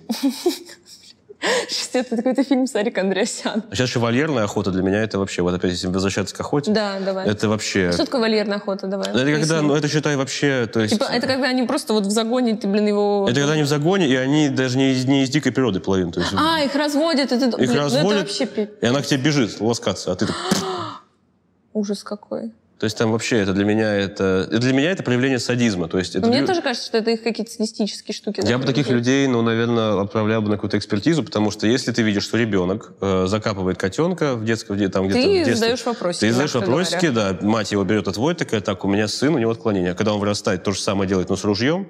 Это 1.93 2.15
какой-то 2.15 2.43
фильм 2.43 2.67
Сарик 2.67 2.97
Андреасян. 2.97 3.63
А 3.69 3.75
сейчас 3.75 3.89
шевальерная 3.89 4.45
охота 4.45 4.71
для 4.71 4.81
меня 4.81 5.03
это 5.03 5.19
вообще, 5.19 5.41
вот 5.41 5.53
опять 5.53 5.71
если 5.71 5.87
возвращаться 5.87 6.33
к 6.33 6.39
охоте, 6.39 6.71
Да, 6.71 6.99
давай. 6.99 7.27
это 7.27 7.49
вообще... 7.49 7.91
Что 7.91 8.05
такое 8.05 8.21
вольерная 8.21 8.57
охота? 8.57 8.87
Давай. 8.87 9.09
Это 9.09 9.17
когда, 9.19 9.35
поясни. 9.35 9.67
ну 9.67 9.75
это 9.75 9.87
считай 9.89 10.15
вообще, 10.15 10.67
то 10.71 10.79
есть... 10.79 10.93
Типа, 10.93 11.03
это 11.11 11.27
когда 11.27 11.49
они 11.49 11.63
просто 11.63 11.93
вот 11.93 12.05
в 12.05 12.09
загоне, 12.11 12.55
ты, 12.55 12.67
блин, 12.67 12.87
его... 12.87 13.27
Это 13.29 13.41
когда 13.41 13.53
они 13.53 13.63
в 13.63 13.67
загоне, 13.67 14.07
и 14.07 14.15
они 14.15 14.49
даже 14.49 14.77
не 14.77 14.93
из, 14.93 15.05
не 15.05 15.23
из 15.23 15.29
дикой 15.29 15.51
природы 15.51 15.79
половину. 15.81 16.11
То 16.13 16.21
есть 16.21 16.31
А, 16.33 16.61
их 16.63 16.73
разводят. 16.75 17.31
Это, 17.31 17.45
их 17.45 17.55
блин, 17.57 17.71
ну 17.73 17.77
разводят, 17.77 18.11
это 18.11 18.19
вообще 18.21 18.69
и 18.81 18.85
она 18.85 19.01
к 19.01 19.05
тебе 19.05 19.21
бежит 19.21 19.59
ласкаться, 19.59 20.11
а 20.11 20.15
ты 20.15 20.27
так... 20.27 20.35
ужас 21.73 22.03
какой. 22.03 22.51
То 22.83 22.85
есть 22.85 22.97
там 22.97 23.13
вообще 23.13 23.37
это 23.39 23.53
для 23.53 23.63
меня 23.63 23.95
это... 23.95 24.45
Для 24.51 24.73
меня 24.73 24.91
это 24.91 25.03
проявление 25.03 25.39
садизма. 25.39 25.87
То 25.87 25.99
есть 25.99 26.17
это 26.17 26.27
Мне 26.27 26.41
лю- 26.41 26.47
тоже 26.47 26.61
кажется, 26.61 26.85
что 26.85 26.97
это 26.97 27.11
их 27.11 27.23
какие-то 27.23 27.49
садистические 27.49 28.13
штуки. 28.13 28.41
Я 28.45 28.57
бы 28.57 28.65
да, 28.65 28.73
таких 28.73 28.89
людей, 28.89 29.25
ну, 29.27 29.41
наверное, 29.41 30.01
отправлял 30.01 30.41
бы 30.41 30.49
на 30.49 30.55
какую-то 30.57 30.77
экспертизу, 30.77 31.23
потому 31.23 31.49
что 31.49 31.65
если 31.65 31.93
ты 31.93 32.01
видишь, 32.01 32.23
что 32.23 32.35
ребенок 32.35 32.91
э, 32.99 33.25
закапывает 33.27 33.77
котенка 33.77 34.35
в 34.35 34.43
детском, 34.43 34.75
где 34.75 34.89
там 34.89 35.07
где-то 35.07 35.19
в 35.21 35.23
Ты 35.23 35.33
детстве, 35.33 35.55
задаешь 35.55 35.85
вопросики. 35.85 36.19
Ты 36.25 36.31
задаешь 36.33 36.53
вопросики, 36.55 37.05
говоря. 37.05 37.31
да. 37.39 37.47
Мать 37.47 37.71
его 37.71 37.85
берет, 37.85 38.09
отводит, 38.09 38.39
такая, 38.39 38.59
так, 38.59 38.83
у 38.83 38.89
меня 38.89 39.07
сын, 39.07 39.33
у 39.33 39.37
него 39.37 39.51
отклонение. 39.51 39.93
А 39.93 39.95
когда 39.95 40.13
он 40.13 40.19
вырастает, 40.19 40.65
то 40.65 40.73
же 40.73 40.81
самое 40.81 41.07
делает, 41.07 41.29
но 41.29 41.37
с 41.37 41.45
ружьем, 41.45 41.87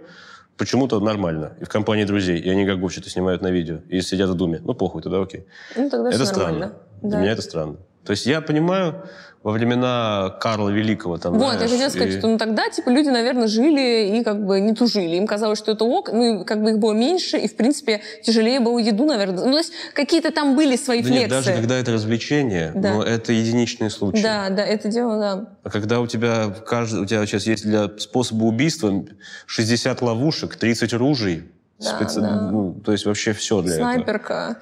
почему-то 0.58 1.00
нормально. 1.00 1.54
И 1.60 1.64
в 1.66 1.70
компании 1.70 2.04
друзей. 2.04 2.38
И 2.40 2.48
они 2.52 2.68
как 2.68 2.80
бы 2.80 2.88
что-то 2.92 3.10
снимают 3.10 3.42
на 3.42 3.48
видео. 3.50 3.78
И 3.90 4.00
сидят 4.02 4.30
в 4.30 4.36
думе. 4.36 4.62
Ну, 4.64 4.76
похуй, 4.76 5.02
тогда 5.02 5.24
окей. 5.24 5.48
Ну, 5.76 5.90
тогда 5.90 6.12
это 6.12 6.24
странно. 6.28 6.52
нормально. 6.52 6.74
Для 7.02 7.10
Да. 7.10 7.20
меня 7.20 7.32
это 7.32 7.42
странно. 7.42 7.78
То 8.06 8.12
есть 8.12 8.28
я 8.28 8.42
понимаю, 8.42 9.06
во 9.44 9.52
времена 9.52 10.34
Карла 10.40 10.70
Великого 10.70 11.18
там, 11.18 11.34
Вот, 11.34 11.52
я 11.52 11.68
знаешь, 11.68 11.72
хотела 11.72 11.90
сказать, 11.90 12.16
и- 12.16 12.18
что 12.18 12.28
ну, 12.28 12.38
тогда, 12.38 12.70
типа, 12.70 12.90
люди, 12.90 13.10
наверное, 13.10 13.48
жили 13.48 14.18
и 14.18 14.24
как 14.24 14.46
бы 14.46 14.62
не 14.62 14.74
тужили. 14.74 15.18
Им 15.18 15.28
казалось, 15.28 15.60
что 15.60 15.74
это 15.74 15.84
ок, 15.84 16.12
ну, 16.14 16.42
и 16.42 16.46
как 16.46 16.64
бы 16.64 16.72
их 16.72 16.80
было 16.80 16.94
меньше, 16.94 17.38
и, 17.38 17.50
в 17.50 17.56
принципе, 17.58 18.00
тяжелее 18.24 18.62
было 18.62 18.80
еду, 18.80 19.04
наверное. 19.06 19.44
Ну, 19.46 19.52
то 19.52 19.58
есть 19.58 19.74
какие-то 19.94 20.32
там 20.32 20.56
были 20.56 20.78
свои 20.78 21.02
Да 21.04 21.10
нет, 21.10 21.30
флексы. 21.30 21.46
даже 21.46 21.60
когда 21.60 21.76
это 21.78 21.92
развлечение, 21.92 22.72
Да. 22.74 22.94
но 22.94 23.04
это 23.04 23.34
единичные 23.34 23.90
случаи. 23.90 24.22
Да, 24.24 24.50
да, 24.50 24.64
это 24.64 24.88
дело, 24.88 25.20
да. 25.20 25.46
А 25.64 25.70
когда 25.70 26.00
у 26.00 26.08
тебя, 26.08 26.48
в 26.48 26.64
кажд- 26.64 27.02
у 27.02 27.06
тебя 27.06 27.26
сейчас 27.26 27.46
есть 27.46 27.66
для 27.66 27.90
способа 27.98 28.46
убийства 28.46 29.04
60 29.46 30.02
ловушек, 30.02 30.56
30 30.56 30.94
ружей, 30.94 31.52
Да, 31.80 32.00
специ- 32.00 32.22
да. 32.22 32.50
ну, 32.50 32.76
то 32.76 32.94
есть 32.94 33.06
вообще 33.06 33.34
все 33.34 33.62
для 33.62 33.74
этого. 33.76 33.92
Снайперка. 33.92 34.58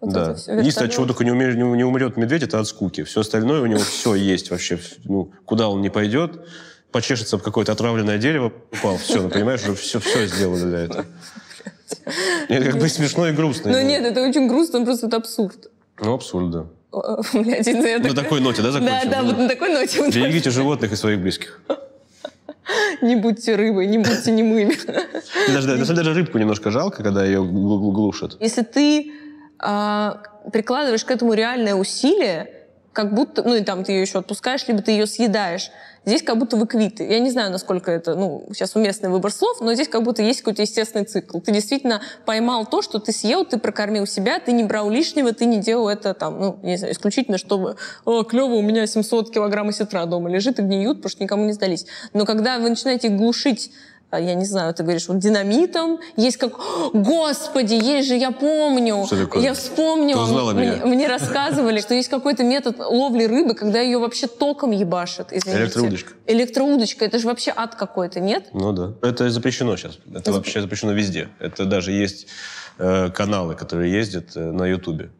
Вот 0.00 0.12
да. 0.12 0.30
Единственное, 0.46 0.88
от 0.88 0.94
чего 0.94 1.06
только 1.06 1.24
не, 1.24 1.30
умер- 1.32 1.56
не- 1.56 1.76
не 1.76 1.84
умрет 1.84 2.16
медведь, 2.16 2.42
это 2.44 2.60
от 2.60 2.66
скуки. 2.68 3.02
Все 3.04 3.20
остальное 3.20 3.60
у 3.62 3.66
него 3.66 3.80
все 3.80 4.14
есть 4.14 4.50
вообще. 4.50 4.78
Ну, 5.04 5.30
куда 5.44 5.68
он 5.68 5.80
не 5.82 5.90
пойдет, 5.90 6.40
почешется 6.92 7.36
об 7.36 7.42
какое-то 7.42 7.72
отравленное 7.72 8.18
дерево, 8.18 8.52
упал. 8.72 8.96
Все, 8.98 9.20
ну, 9.22 9.28
понимаешь, 9.28 9.62
уже 9.64 9.74
все, 9.74 9.98
все 9.98 10.26
сделали 10.26 10.62
для 10.64 10.78
этого. 10.80 11.04
Это 12.48 12.64
как 12.66 12.78
бы 12.80 12.88
смешно 12.88 13.28
и 13.28 13.32
грустно. 13.32 13.70
Ну 13.72 13.80
нет, 13.82 14.04
это 14.04 14.22
очень 14.22 14.46
грустно, 14.46 14.84
просто 14.84 15.06
это 15.06 15.16
абсурд. 15.16 15.70
Ну, 16.00 16.14
абсурд, 16.14 16.50
да. 16.50 16.66
Блядь, 17.34 17.66
На 18.04 18.14
такой 18.14 18.40
ноте, 18.40 18.62
да, 18.62 18.72
Да, 18.72 18.80
закончим? 18.80 19.10
да, 19.10 19.22
вот 19.22 19.38
на 19.38 19.48
такой 19.48 19.72
ноте. 19.72 20.08
Берегите 20.10 20.50
животных 20.50 20.92
и 20.92 20.96
своих 20.96 21.20
близких. 21.20 21.60
Не 23.02 23.16
будьте 23.16 23.56
рыбой, 23.56 23.86
не 23.86 23.96
будьте 23.98 24.30
немыми. 24.30 24.76
Даже, 25.52 25.76
даже 25.94 26.12
рыбку 26.14 26.36
немножко 26.38 26.70
жалко, 26.70 27.02
когда 27.02 27.24
ее 27.24 27.42
гл- 27.42 27.92
глушат. 27.92 28.36
Если 28.40 28.62
ты 28.62 29.10
прикладываешь 29.58 31.04
к 31.04 31.10
этому 31.10 31.34
реальное 31.34 31.74
усилие, 31.74 32.58
как 32.92 33.14
будто, 33.14 33.42
ну 33.42 33.54
и 33.54 33.62
там 33.62 33.84
ты 33.84 33.92
ее 33.92 34.02
еще 34.02 34.18
отпускаешь, 34.18 34.66
либо 34.66 34.82
ты 34.82 34.90
ее 34.90 35.06
съедаешь. 35.06 35.70
Здесь 36.04 36.22
как 36.22 36.38
будто 36.38 36.56
вы 36.56 36.66
квиты. 36.66 37.04
Я 37.04 37.20
не 37.20 37.30
знаю, 37.30 37.52
насколько 37.52 37.92
это, 37.92 38.14
ну, 38.14 38.48
сейчас 38.52 38.74
уместный 38.74 39.10
выбор 39.10 39.30
слов, 39.30 39.60
но 39.60 39.74
здесь 39.74 39.88
как 39.88 40.02
будто 40.02 40.22
есть 40.22 40.40
какой-то 40.40 40.62
естественный 40.62 41.04
цикл. 41.04 41.38
Ты 41.38 41.52
действительно 41.52 42.00
поймал 42.24 42.66
то, 42.66 42.82
что 42.82 42.98
ты 42.98 43.12
съел, 43.12 43.44
ты 43.44 43.58
прокормил 43.58 44.06
себя, 44.06 44.40
ты 44.40 44.52
не 44.52 44.64
брал 44.64 44.90
лишнего, 44.90 45.32
ты 45.32 45.44
не 45.44 45.58
делал 45.58 45.88
это 45.88 46.14
там, 46.14 46.40
ну, 46.40 46.58
не 46.62 46.76
знаю, 46.76 46.94
исключительно, 46.94 47.36
чтобы, 47.36 47.76
о, 48.04 48.22
клево, 48.22 48.54
у 48.54 48.62
меня 48.62 48.86
700 48.86 49.32
килограмм 49.32 49.68
осетра 49.68 50.06
дома 50.06 50.30
лежит 50.30 50.58
и 50.58 50.62
гниют, 50.62 50.98
потому 50.98 51.10
что 51.10 51.22
никому 51.22 51.44
не 51.44 51.52
сдались. 51.52 51.86
Но 52.14 52.24
когда 52.24 52.58
вы 52.58 52.70
начинаете 52.70 53.10
глушить 53.10 53.70
а, 53.70 53.97
я 54.16 54.34
не 54.34 54.46
знаю, 54.46 54.72
ты 54.72 54.82
говоришь, 54.82 55.06
вот 55.08 55.18
динамитом, 55.18 55.98
есть 56.16 56.38
как, 56.38 56.52
господи, 56.94 57.74
есть 57.74 58.08
же, 58.08 58.14
я 58.14 58.30
помню, 58.30 59.04
Что 59.06 59.18
такое? 59.24 59.42
я 59.42 59.52
вспомнила, 59.52 60.24
Ты 60.24 60.30
узнала 60.32 60.52
мне, 60.54 60.70
меня? 60.70 60.86
мне 60.86 61.06
рассказывали, 61.08 61.80
что 61.80 61.92
есть 61.92 62.08
какой-то 62.08 62.42
метод 62.42 62.78
ловли 62.78 63.24
рыбы, 63.24 63.54
когда 63.54 63.80
ее 63.80 63.98
вообще 63.98 64.26
током 64.26 64.70
ебашат, 64.70 65.32
извините. 65.32 65.62
Электроудочка. 65.64 66.12
Электроудочка, 66.26 67.04
это 67.04 67.18
же 67.18 67.26
вообще 67.26 67.52
ад 67.54 67.74
какой-то, 67.74 68.20
нет? 68.20 68.46
Ну 68.54 68.72
да. 68.72 68.94
Это 69.02 69.28
запрещено 69.28 69.76
сейчас. 69.76 69.98
Это 70.14 70.32
вообще 70.32 70.62
запрещено 70.62 70.92
везде. 70.92 71.28
Это 71.38 71.66
даже 71.66 71.92
есть 71.92 72.28
э, 72.78 73.10
каналы, 73.10 73.54
которые 73.56 73.92
ездят 73.92 74.34
э, 74.36 74.40
на 74.40 74.66
Ютубе. 74.66 75.10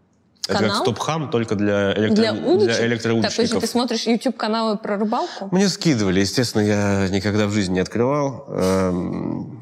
Это 0.48 0.58
как 0.58 0.62
Канал? 0.62 0.82
стоп-хам, 0.82 1.30
только 1.30 1.54
для, 1.56 1.92
электро... 1.92 2.16
Для 2.16 2.32
удочек? 2.32 2.76
Так, 2.76 2.86
электроудочников. 2.86 3.36
подожди, 3.36 3.60
ты 3.60 3.66
смотришь 3.66 4.06
YouTube-каналы 4.06 4.78
про 4.78 4.96
рыбалку? 4.96 5.48
Мне 5.52 5.68
скидывали, 5.68 6.20
естественно, 6.20 6.62
я 6.62 7.08
никогда 7.10 7.46
в 7.46 7.52
жизни 7.52 7.74
не 7.74 7.80
открывал. 7.80 8.46
Эм, 8.48 9.60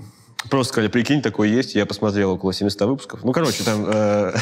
Просто 0.49 0.73
сказали, 0.73 0.89
прикинь, 0.89 1.23
такое 1.23 1.49
есть. 1.49 1.75
Я 1.75 1.87
посмотрел 1.87 2.31
около 2.31 2.53
700 2.53 2.81
выпусков. 2.83 3.25
Ну, 3.25 3.33
короче, 3.33 3.65
там... 3.65 3.85
э, 3.89 4.33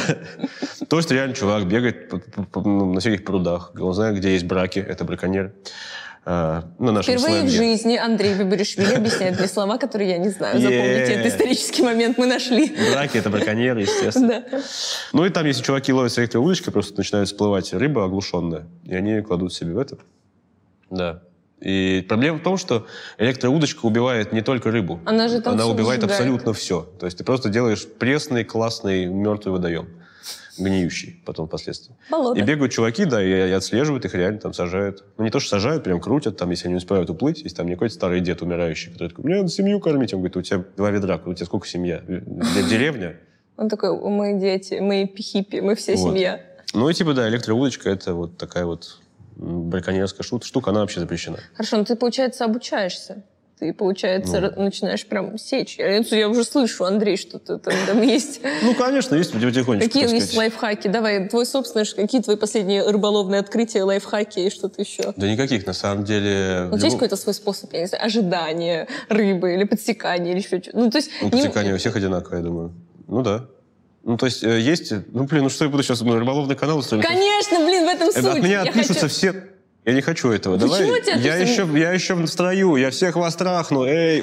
То 0.88 0.98
есть 0.98 1.10
реально 1.10 1.34
чувак 1.34 1.66
бегает 1.66 2.12
ну, 2.54 2.92
на 2.92 3.00
всяких 3.00 3.24
прудах. 3.24 3.72
Он 3.80 3.94
знает, 3.94 4.16
где 4.16 4.32
есть 4.34 4.44
браки. 4.44 4.80
Это 4.80 5.04
браконьер. 5.04 5.54
Э, 6.26 6.62
На 6.78 6.92
нашем 6.92 7.18
Впервые 7.18 7.42
в 7.42 7.50
сленге. 7.50 7.56
жизни 7.74 7.96
Андрей 7.96 8.32
Виберишвили 8.34 8.94
объясняет 8.94 9.38
мне 9.38 9.46
слова, 9.48 9.76
которые 9.76 10.10
я 10.10 10.18
не 10.18 10.30
знаю. 10.30 10.58
Запомните, 10.58 11.12
Е. 11.12 11.14
это 11.20 11.28
исторический 11.28 11.82
момент 11.82 12.16
мы 12.16 12.26
нашли. 12.26 12.74
Браки— 12.92 13.16
это 13.18 13.28
браконьер, 13.30 13.76
естественно. 13.76 14.42
Ну 15.12 15.26
и 15.26 15.30
там, 15.30 15.44
если 15.46 15.62
чуваки 15.62 15.92
ловят 15.92 16.12
с 16.12 16.18
электроудочкой, 16.18 16.72
просто 16.72 16.96
начинает 16.96 17.28
всплывать 17.28 17.72
рыба 17.74 18.04
оглушенная, 18.04 18.64
и 18.84 18.94
они 18.94 19.20
кладут 19.20 19.52
себе 19.52 19.74
в 19.74 19.78
это. 19.78 19.98
Да. 20.90 21.22
И 21.60 22.04
проблема 22.08 22.38
в 22.38 22.42
том, 22.42 22.56
что 22.58 22.86
электроудочка 23.18 23.84
убивает 23.86 24.32
не 24.32 24.42
только 24.42 24.70
рыбу. 24.70 25.00
Она 25.06 25.28
же 25.28 25.40
там 25.40 25.54
Она 25.54 25.66
убивает 25.66 26.00
сжигает. 26.00 26.20
абсолютно 26.20 26.52
все. 26.52 26.82
То 26.98 27.06
есть 27.06 27.18
ты 27.18 27.24
просто 27.24 27.48
делаешь 27.48 27.86
пресный, 27.98 28.44
классный, 28.44 29.06
мертвый 29.06 29.52
водоем. 29.52 29.88
Гниющий 30.58 31.22
потом 31.24 31.46
впоследствии. 31.46 31.94
Болото. 32.10 32.38
И 32.38 32.42
бегают 32.42 32.72
чуваки, 32.72 33.04
да, 33.04 33.22
и, 33.22 33.28
и 33.28 33.52
отслеживают 33.52 34.04
их, 34.04 34.14
реально 34.14 34.38
там 34.38 34.52
сажают. 34.52 35.04
Ну, 35.18 35.24
не 35.24 35.30
то, 35.30 35.40
что 35.40 35.50
сажают, 35.50 35.84
прям 35.84 36.00
крутят, 36.00 36.36
там, 36.36 36.50
если 36.50 36.66
они 36.66 36.74
не 36.74 36.78
успевают 36.78 37.10
уплыть, 37.10 37.42
если 37.42 37.56
там 37.56 37.66
не 37.66 37.74
какой-то 37.74 37.94
старый 37.94 38.20
дед 38.20 38.42
умирающий, 38.42 38.92
который 38.92 39.08
такой, 39.08 39.24
мне 39.24 39.36
надо 39.36 39.48
семью 39.48 39.80
кормить. 39.80 40.14
Он 40.14 40.20
говорит, 40.20 40.36
у 40.36 40.42
тебя 40.42 40.64
два 40.76 40.90
ведра, 40.90 41.20
у 41.24 41.34
тебя 41.34 41.46
сколько 41.46 41.66
семья? 41.66 42.02
Деревня? 42.06 43.16
Он 43.56 43.68
такой, 43.68 43.96
мы 43.98 44.38
дети, 44.38 44.74
мы 44.80 45.12
хиппи, 45.16 45.60
мы 45.60 45.74
все 45.74 45.96
Вот. 45.96 46.10
семья. 46.10 46.40
Ну 46.72 46.88
и 46.88 46.94
типа, 46.94 47.14
да, 47.14 47.28
электроудочка 47.28 47.90
это 47.90 48.14
вот 48.14 48.36
такая 48.36 48.64
вот 48.64 49.00
браконьерская 49.36 50.24
штука, 50.24 50.70
она 50.70 50.80
вообще 50.80 51.00
запрещена. 51.00 51.38
Хорошо, 51.54 51.76
но 51.76 51.84
ты, 51.84 51.96
получается, 51.96 52.44
обучаешься. 52.44 53.22
Ты, 53.58 53.72
получается, 53.72 54.52
Ну. 54.56 54.64
начинаешь 54.64 55.06
прям 55.06 55.38
сечь. 55.38 55.78
Я, 55.78 55.98
я 55.98 56.28
уже 56.28 56.44
слышу, 56.44 56.84
Андрей, 56.84 57.16
что 57.16 57.38
ты 57.38 57.58
там, 57.58 57.72
там 57.86 58.02
есть. 58.02 58.40
Ну, 58.62 58.74
конечно, 58.74 59.14
есть 59.14 59.32
потихонечку, 59.32 59.86
Какие 59.88 60.04
так 60.04 60.12
есть 60.12 60.36
лайфхаки? 60.36 60.88
Давай, 60.88 61.28
твой 61.28 61.46
собственный, 61.46 61.86
какие 61.86 62.20
твои 62.20 62.36
последние 62.36 62.82
рыболовные 62.90 63.38
открытия, 63.40 63.84
лайфхаки 63.84 64.40
и 64.40 64.50
что-то 64.50 64.82
еще? 64.82 65.14
Да 65.16 65.30
никаких, 65.30 65.66
на 65.66 65.72
самом 65.72 66.04
деле. 66.04 66.68
У 66.72 66.76
тебя 66.76 66.86
есть 66.86 66.96
какой-то 66.96 67.16
свой 67.16 67.34
способ, 67.34 67.72
я 67.72 67.80
не 67.80 67.86
знаю, 67.86 68.04
ожидания 68.04 68.88
рыбы 69.08 69.54
или 69.54 69.64
подсекания 69.64 70.32
или 70.32 70.38
еще 70.38 70.60
что-то? 70.60 70.76
Ну, 70.76 70.90
то 70.90 70.98
есть... 70.98 71.10
Ну, 71.22 71.30
подсекание 71.30 71.74
у 71.74 71.78
всех 71.78 71.94
одинаковое, 71.94 72.38
я 72.38 72.44
думаю. 72.44 72.72
Ну, 73.06 73.22
да. 73.22 73.46
Ну, 74.02 74.16
то 74.16 74.26
есть, 74.26 74.42
э, 74.42 74.60
есть... 74.60 74.92
Ну, 75.12 75.24
блин, 75.24 75.44
ну 75.44 75.48
что 75.48 75.64
я 75.64 75.70
буду 75.70 75.82
сейчас 75.82 76.00
ну, 76.00 76.18
рыболовный 76.18 76.56
канал 76.56 76.78
устроить? 76.78 77.06
Конечно, 77.06 77.60
блин, 77.64 77.84
в 77.84 77.88
этом 77.88 78.08
Э, 78.08 78.12
суть. 78.12 78.26
От 78.26 78.42
меня 78.42 78.62
отпишутся 78.62 79.08
все... 79.08 79.32
Я 79.84 79.92
не 79.92 80.00
хочу 80.00 80.30
этого. 80.30 80.56
Почему 80.56 80.70
Давай. 80.78 81.02
тебя 81.02 81.14
Я 81.16 81.34
отпишутся? 81.34 81.62
еще, 81.62 81.78
я 81.78 81.92
еще 81.92 82.14
в 82.14 82.26
строю, 82.26 82.76
я 82.76 82.90
всех 82.90 83.16
вас 83.16 83.36
трахну. 83.36 83.84
Эй! 83.84 84.22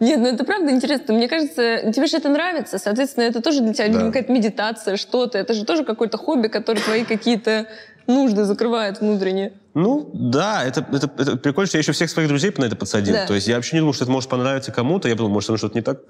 Нет, 0.00 0.18
ну 0.18 0.26
это 0.26 0.44
правда 0.44 0.70
интересно. 0.72 1.14
Мне 1.14 1.28
кажется, 1.28 1.92
тебе 1.92 2.06
же 2.06 2.16
это 2.16 2.28
нравится. 2.28 2.78
Соответственно, 2.78 3.24
это 3.24 3.40
тоже 3.40 3.60
для 3.62 3.72
тебя 3.72 3.88
Да. 3.88 4.00
какая-то 4.06 4.32
медитация, 4.32 4.96
что-то. 4.96 5.38
Это 5.38 5.54
же 5.54 5.64
тоже 5.64 5.84
какое-то 5.84 6.18
хобби, 6.18 6.48
которое 6.48 6.80
твои 6.80 7.04
какие-то 7.04 7.66
нужды 8.08 8.44
закрывает 8.44 9.00
внутренние. 9.00 9.52
Ну, 9.74 10.10
да, 10.12 10.64
это, 10.64 10.84
это, 10.92 11.08
это 11.18 11.36
прикольно, 11.36 11.68
что 11.68 11.78
я 11.78 11.82
еще 11.82 11.92
всех 11.92 12.10
своих 12.10 12.28
друзей 12.28 12.52
на 12.58 12.64
это 12.64 12.74
подсадил. 12.74 13.14
Да. 13.14 13.26
То 13.26 13.34
есть 13.34 13.46
я 13.46 13.54
вообще 13.56 13.76
не 13.76 13.80
думал, 13.80 13.94
что 13.94 14.04
это 14.04 14.12
может 14.12 14.28
понравиться 14.28 14.72
кому-то. 14.72 15.08
Я 15.08 15.14
подумал, 15.14 15.34
может, 15.34 15.46
со 15.46 15.52
мной 15.52 15.58
что-то 15.58 15.76
не 15.76 15.82
так. 15.82 16.00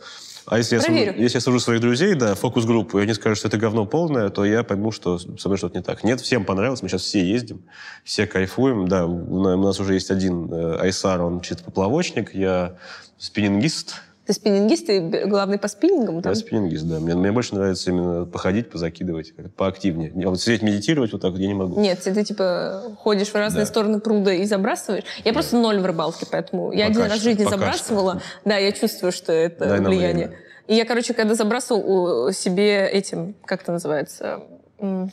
А 0.47 0.59
если 0.59 0.77
я, 0.77 0.83
Проверю. 0.83 1.13
сажу, 1.13 1.23
если 1.23 1.37
я 1.37 1.41
сажу 1.41 1.61
своих 1.61 1.81
друзей, 1.81 2.15
да, 2.15 2.35
фокус-группу, 2.35 2.99
и 2.99 3.03
они 3.03 3.15
скажут, 3.15 3.39
что 3.39 3.49
это 3.49 3.59
говно 3.59 3.87
полное, 3.87 4.29
то 4.31 4.45
я 4.45 4.63
пойму, 4.63 4.91
что 4.91 5.19
со 5.19 5.49
мной 5.49 5.59
что-то 5.59 5.77
не 5.79 5.83
так. 5.83 6.05
Нет, 6.05 6.21
всем 6.21 6.45
понравилось, 6.45 6.83
мы 6.83 6.89
сейчас 6.89 7.03
все 7.03 7.25
ездим, 7.25 7.63
все 8.05 8.27
кайфуем. 8.27 8.89
Да, 8.89 9.07
у 9.07 9.63
нас 9.63 9.79
уже 9.81 9.95
есть 9.95 10.11
один 10.11 10.53
э, 10.53 10.79
Айсар, 10.81 11.21
он 11.23 11.41
чисто 11.41 11.65
поплавочник, 11.65 12.35
я 12.35 12.77
спиннингист. 13.19 14.03
Ты 14.25 14.35
спиннингист, 14.35 14.87
ты 14.87 15.27
главный 15.27 15.59
по 15.59 15.67
спиннингам 15.67 16.23
там? 16.23 16.31
Я 16.33 16.37
спиннингист, 16.39 16.87
да. 16.87 17.01
Мне, 17.01 17.17
мне 17.17 17.33
больше 17.33 17.57
нравится 17.57 17.91
именно 17.91 18.25
походить, 18.25 18.71
позакидывать, 18.71 19.33
поактивнее. 19.57 20.13
Я 20.15 20.29
вот 20.29 20.41
сидеть 20.41 20.63
медитировать 20.63 21.13
вот 21.13 21.23
так 21.23 21.33
вот 21.33 21.41
я 21.41 21.49
не 21.49 21.55
могу. 21.55 21.81
Нет, 21.81 21.99
ты, 22.01 22.25
типа 22.25 22.83
ходишь 22.99 23.31
в 23.31 23.35
разные 23.35 23.65
Да. 23.65 23.67
стороны 23.67 23.99
пруда 23.99 24.33
и 24.33 24.45
забрасываешь. 24.45 25.03
Я 25.25 25.33
просто 25.33 25.57
ноль 25.57 25.81
в 25.81 25.87
рыбалке, 25.87 26.25
поэтому 26.31 26.71
я 26.71 26.87
Пока 26.87 26.91
один 27.01 27.03
раз 27.03 27.13
в 27.13 27.21
что, 27.21 27.25
жизни 27.31 27.45
забрасывала. 27.45 28.23
Да, 28.45 28.57
я 28.59 28.71
чувствую, 28.71 29.11
что 29.11 29.33
это 29.33 29.67
Дай 29.67 29.81
влияние. 29.81 30.39
И 30.69 30.77
я, 30.77 30.85
короче, 30.85 31.15
когда 31.15 31.35
забрасывал 31.35 32.31
себе 32.33 32.89
этим, 32.89 33.35
как 33.45 33.63
это 33.63 33.73
называется, 33.73 34.41
блин, 34.79 35.11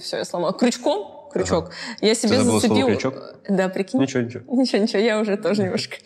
все, 0.00 0.18
я 0.18 0.24
сломала, 0.24 0.52
крючком, 0.52 1.19
крючок, 1.32 1.70
я 2.00 2.14
себе 2.14 2.42
зацепил... 2.42 2.86
крючок? 2.86 3.14
Да, 3.48 3.68
прикинь. 3.68 4.00
Ничего, 4.00 4.22
ничего. 4.22 4.42
Ничего, 4.60 4.82
ничего, 4.82 4.98
я 5.00 5.20
уже 5.20 5.36
тоже 5.36 5.62
немножко. 5.62 5.96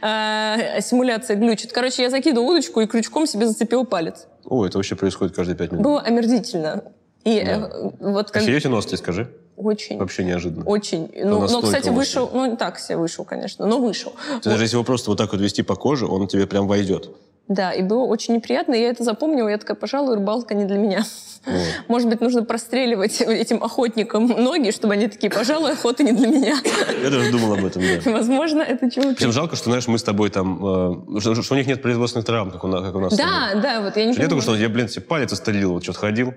А, 0.00 0.80
Симуляция 0.80 1.36
глючит. 1.36 1.72
Короче, 1.72 2.02
я 2.02 2.10
закидывала 2.10 2.52
удочку 2.52 2.80
и 2.80 2.86
крючком 2.86 3.26
себе 3.26 3.46
зацепила 3.46 3.84
палец. 3.84 4.26
О, 4.44 4.66
это 4.66 4.78
вообще 4.78 4.96
происходит 4.96 5.34
каждые 5.34 5.56
пять 5.56 5.72
минут. 5.72 5.84
Было 5.84 6.00
омерзительно. 6.00 6.84
И 7.24 7.40
Да. 7.40 7.70
э, 7.72 7.90
вот 8.00 8.30
как 8.30 8.42
Охереть 8.42 8.64
нос, 8.64 8.86
тебе 8.86 8.96
скажи. 8.98 9.30
очень. 9.56 9.98
Вообще 9.98 10.24
неожиданно. 10.24 10.64
Очень. 10.64 11.08
Ну, 11.14 11.28
но, 11.30 11.40
настолько 11.42 11.66
кстати, 11.68 11.88
вышел, 11.90 12.28
ну, 12.32 12.46
не 12.46 12.56
так 12.56 12.78
себе 12.80 12.96
вышел, 12.96 13.24
конечно, 13.24 13.64
но 13.66 13.78
вышел. 13.78 14.12
Ты 14.42 14.50
даже 14.50 14.64
если 14.64 14.76
его 14.76 14.84
просто 14.84 15.10
вот 15.10 15.18
так 15.18 15.30
вот 15.32 15.40
вести 15.40 15.62
по 15.62 15.76
коже, 15.76 16.06
он 16.06 16.26
тебе 16.26 16.46
прям 16.46 16.66
войдет. 16.66 17.10
Да, 17.54 17.72
и 17.72 17.82
было 17.82 18.04
очень 18.04 18.34
неприятно, 18.34 18.74
и 18.74 18.80
я 18.80 18.88
это 18.88 19.04
запомнила, 19.04 19.48
я 19.48 19.58
такая, 19.58 19.76
пожалуй, 19.76 20.14
рыбалка 20.16 20.54
не 20.54 20.64
для 20.64 20.78
меня. 20.78 21.04
Вот. 21.44 21.54
Может 21.88 22.08
быть, 22.08 22.20
нужно 22.20 22.44
простреливать 22.44 23.20
этим 23.20 23.62
охотникам 23.62 24.26
ноги, 24.26 24.70
чтобы 24.70 24.94
они 24.94 25.08
такие, 25.08 25.30
пожалуй, 25.30 25.72
охота 25.72 26.02
не 26.02 26.12
для 26.12 26.28
меня. 26.28 26.56
Я 27.02 27.10
даже 27.10 27.30
думал 27.30 27.54
об 27.54 27.64
этом, 27.64 27.82
да. 27.82 28.10
Возможно, 28.10 28.62
это 28.62 28.90
чуваки. 28.90 29.16
Причем 29.16 29.32
жалко, 29.32 29.56
что, 29.56 29.66
знаешь, 29.66 29.86
мы 29.86 29.98
с 29.98 30.02
тобой 30.02 30.30
там... 30.30 31.16
э, 31.16 31.20
что, 31.20 31.42
что 31.42 31.54
у 31.54 31.56
них 31.56 31.66
нет 31.66 31.82
производственных 31.82 32.26
травм, 32.26 32.50
как 32.50 32.64
у 32.64 32.68
нас, 32.68 32.82
как 32.82 32.94
у 32.94 33.00
нас. 33.00 33.16
Да, 33.16 33.50
да, 33.54 33.80
вот 33.82 33.96
я 33.96 34.04
не 34.04 34.08
Нет 34.08 34.16
такого, 34.16 34.40
понимаю. 34.40 34.42
что 34.42 34.54
я, 34.56 34.68
блин, 34.68 34.88
себе 34.88 35.02
палец 35.02 35.32
отстрелил, 35.32 35.72
вот 35.72 35.82
что-то 35.82 35.98
ходил. 35.98 36.34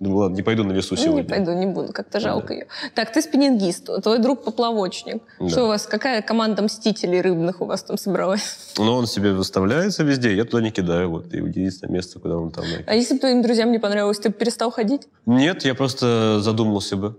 Думаю, 0.00 0.20
ладно, 0.20 0.36
не 0.36 0.42
пойду 0.42 0.64
на 0.64 0.72
весу 0.72 0.94
Ну, 0.94 1.00
не 1.00 1.04
сегодня. 1.04 1.28
пойду, 1.28 1.52
не 1.52 1.66
буду, 1.66 1.92
как-то 1.92 2.20
жалко 2.20 2.54
ее. 2.54 2.66
Так, 2.94 3.12
ты 3.12 3.20
спиннингист, 3.20 4.02
твой 4.02 4.18
друг 4.18 4.42
поплавочник. 4.44 5.22
Да. 5.38 5.48
Что 5.50 5.64
у 5.64 5.66
вас, 5.68 5.86
какая 5.86 6.22
команда 6.22 6.62
мстителей 6.62 7.20
рыбных 7.20 7.60
у 7.60 7.66
вас 7.66 7.82
там 7.82 7.98
собралась? 7.98 8.72
Но 8.78 8.96
он 8.96 9.06
себе 9.06 9.32
выставляется 9.32 10.02
везде, 10.02 10.34
я 10.34 10.44
туда 10.46 10.62
не 10.62 10.70
кидаю. 10.70 11.10
Вот, 11.10 11.34
и 11.34 11.36
единственное 11.36 11.92
место, 11.92 12.18
куда 12.18 12.38
он 12.38 12.50
там... 12.50 12.64
А 12.86 12.94
если 12.94 13.14
бы 13.14 13.20
твоим 13.20 13.42
друзьям 13.42 13.70
не 13.72 13.78
понравилось, 13.78 14.18
ты 14.18 14.30
бы 14.30 14.34
перестал 14.34 14.70
ходить? 14.70 15.02
Нет, 15.26 15.66
я 15.66 15.74
просто 15.74 16.40
задумался 16.40 16.96
бы, 16.96 17.18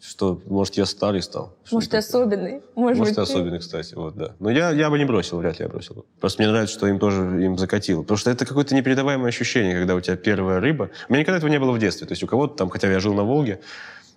что, 0.00 0.40
может, 0.46 0.76
я 0.76 0.86
старый 0.86 1.22
стал. 1.22 1.54
Может, 1.70 1.90
ты 1.90 1.98
особенный? 1.98 2.62
Может, 2.74 2.98
Может, 2.98 3.14
ты 3.16 3.20
особенный, 3.20 3.58
кстати, 3.58 3.94
вот, 3.94 4.16
да. 4.16 4.34
Но 4.38 4.50
я, 4.50 4.70
я 4.70 4.88
бы 4.88 4.98
не 4.98 5.04
бросил, 5.04 5.38
вряд 5.38 5.58
ли 5.58 5.64
я 5.64 5.68
бросил. 5.68 6.06
Просто 6.20 6.42
мне 6.42 6.50
нравится, 6.50 6.74
что 6.74 6.86
им 6.86 6.98
тоже 6.98 7.22
им 7.44 7.58
закатило. 7.58 8.02
Потому 8.02 8.16
что 8.16 8.30
это 8.30 8.46
какое-то 8.46 8.74
непередаваемое 8.74 9.28
ощущение, 9.28 9.76
когда 9.76 9.94
у 9.94 10.00
тебя 10.00 10.16
первая 10.16 10.60
рыба. 10.60 10.90
У 11.08 11.12
меня 11.12 11.20
никогда 11.20 11.36
этого 11.38 11.50
не 11.50 11.58
было 11.58 11.72
в 11.72 11.78
детстве. 11.78 12.06
То 12.06 12.12
есть 12.12 12.22
у 12.22 12.26
кого-то 12.26 12.56
там, 12.56 12.70
хотя 12.70 12.90
я 12.90 12.98
жил 12.98 13.12
на 13.14 13.24
Волге, 13.24 13.60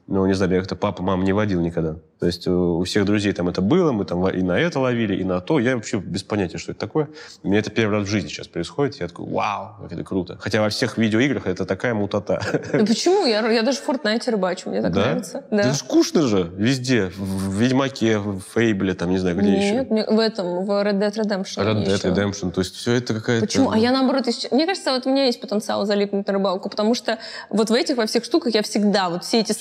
ну, 0.07 0.25
не 0.25 0.33
знаю, 0.33 0.51
меня 0.51 0.61
как-то 0.61 0.75
папа, 0.75 1.01
мама 1.01 1.23
не 1.23 1.33
водил 1.33 1.61
никогда. 1.61 1.95
То 2.19 2.27
есть 2.27 2.47
у, 2.47 2.83
всех 2.83 3.05
друзей 3.05 3.33
там 3.33 3.49
это 3.49 3.61
было, 3.61 3.91
мы 3.91 4.05
там 4.05 4.25
и 4.29 4.41
на 4.41 4.57
это 4.57 4.79
ловили, 4.79 5.15
и 5.15 5.23
на 5.25 5.41
то. 5.41 5.59
Я 5.59 5.75
вообще 5.75 5.97
без 5.97 6.23
понятия, 6.23 6.57
что 6.57 6.71
это 6.71 6.79
такое. 6.79 7.09
У 7.43 7.47
меня 7.49 7.59
это 7.59 7.69
первый 7.69 7.99
раз 7.99 8.07
в 8.07 8.09
жизни 8.11 8.29
сейчас 8.29 8.47
происходит. 8.47 8.95
Я 9.01 9.07
такой, 9.09 9.25
вау, 9.27 9.75
как 9.81 9.91
это 9.91 10.03
круто. 10.03 10.37
Хотя 10.39 10.61
во 10.61 10.69
всех 10.69 10.97
видеоиграх 10.97 11.47
это 11.47 11.65
такая 11.65 11.93
мутата. 11.93 12.41
Да 12.71 12.79
почему? 12.85 13.25
Я, 13.25 13.45
я 13.51 13.61
даже 13.61 13.79
в 13.79 13.81
Фортнайте 13.83 14.31
рыбачу, 14.31 14.69
мне 14.69 14.81
так 14.81 14.93
Да? 14.93 15.01
нравится. 15.01 15.43
Да. 15.51 15.61
Это 15.63 15.73
скучно 15.73 16.21
же 16.23 16.49
везде. 16.55 17.11
В 17.17 17.55
Ведьмаке, 17.59 18.19
в 18.19 18.39
Фейбле, 18.53 18.93
там, 18.93 19.09
не 19.09 19.17
знаю, 19.17 19.37
где 19.37 19.51
еще. 19.53 19.85
Нет, 19.89 20.07
в 20.09 20.19
этом, 20.19 20.65
в 20.65 20.69
Red 20.69 20.99
Dead 20.99 21.13
Redemption. 21.13 21.57
Red 21.57 21.85
Dead 21.85 21.93
еще. 21.95 22.07
Redemption. 22.09 22.51
То 22.51 22.61
есть 22.61 22.75
все 22.75 22.93
это 22.93 23.13
какая-то... 23.15 23.45
Почему? 23.45 23.71
А 23.71 23.77
я 23.77 23.91
наоборот, 23.91 24.27
ещё- 24.27 24.47
мне 24.51 24.65
кажется, 24.65 24.91
вот 24.93 25.05
у 25.05 25.09
меня 25.09 25.25
есть 25.25 25.41
потенциал 25.41 25.85
залипнуть 25.85 26.25
на 26.27 26.33
рыбалку, 26.33 26.69
потому 26.69 26.95
что 26.95 27.17
вот 27.49 27.69
в 27.69 27.73
этих 27.73 27.97
во 27.97 28.05
всех 28.05 28.23
штуках 28.23 28.53
я 28.53 28.61
всегда, 28.61 29.09
вот 29.09 29.23
все 29.25 29.41
эти 29.41 29.51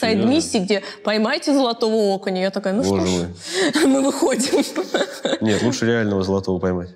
сайд-миссии, 0.40 0.64
где 0.64 0.82
поймайте 1.04 1.52
золотого 1.52 2.14
окуня, 2.14 2.42
я 2.42 2.50
такая, 2.50 2.72
ну 2.72 2.82
Боже 2.82 3.06
что 3.06 3.80
ж, 3.80 3.84
мы 3.86 4.02
выходим. 4.02 4.64
Нет, 5.40 5.62
лучше 5.62 5.86
реального 5.86 6.22
золотого 6.22 6.58
поймать. 6.58 6.90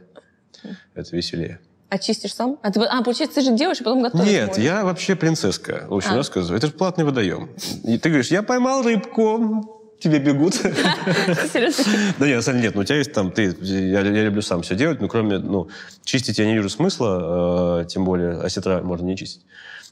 Это 0.95 1.15
веселее. 1.15 1.61
Очистишь 1.89 2.35
сам? 2.35 2.59
А, 2.63 2.73
ты, 2.73 2.81
а, 2.81 3.03
получается, 3.03 3.37
ты 3.37 3.43
же 3.43 3.57
делаешь, 3.57 3.81
а 3.81 3.85
потом 3.85 4.03
готовишь. 4.03 4.27
Нет, 4.27 4.49
можешь. 4.49 4.65
я 4.65 4.85
вообще 4.85 5.15
принцесска. 5.15 5.87
В 5.89 5.95
общем, 5.95 6.13
А. 6.13 6.17
рассказываю. 6.17 6.59
Это 6.59 6.67
же 6.67 6.73
платный 6.73 7.05
водоем. 7.05 7.51
И 7.85 7.97
ты 7.99 8.09
говоришь, 8.09 8.29
я 8.33 8.43
поймал 8.43 8.83
рыбку, 8.83 9.77
тебе 10.01 10.19
бегут. 10.19 10.55
Серьезно? 11.53 11.85
Да 12.19 12.27
нет, 12.27 12.37
на 12.37 12.43
самом 12.43 12.59
деле 12.59 12.69
нет. 12.69 12.75
Ну, 12.75 12.81
у 12.81 12.85
тебя 12.85 12.97
есть 12.99 13.13
там, 13.13 13.31
ты, 13.31 13.57
я, 13.61 14.01
я 14.01 14.25
люблю 14.25 14.43
сам 14.43 14.63
все 14.63 14.75
делать, 14.75 15.01
но 15.01 15.07
кроме, 15.07 15.39
ну, 15.39 15.69
чистить 16.05 16.39
я 16.39 16.47
не 16.47 16.55
вижу 16.55 16.69
смысла, 16.69 17.83
э, 17.83 17.87
тем 17.87 18.05
более 18.05 18.41
осетра 18.41 18.83
можно 18.83 19.07
не 19.07 19.17
чистить, 19.17 19.45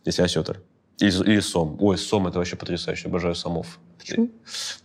если 0.05 0.23
осетр. 0.23 0.61
Или, 0.99 1.11
или 1.33 1.41
сом. 1.41 1.77
Ой, 1.81 1.99
сом 1.99 2.27
это 2.27 2.39
вообще 2.39 2.57
потрясающе, 2.57 3.09
обожаю 3.09 3.35
сомов. 3.35 3.79
Почему? 3.99 4.31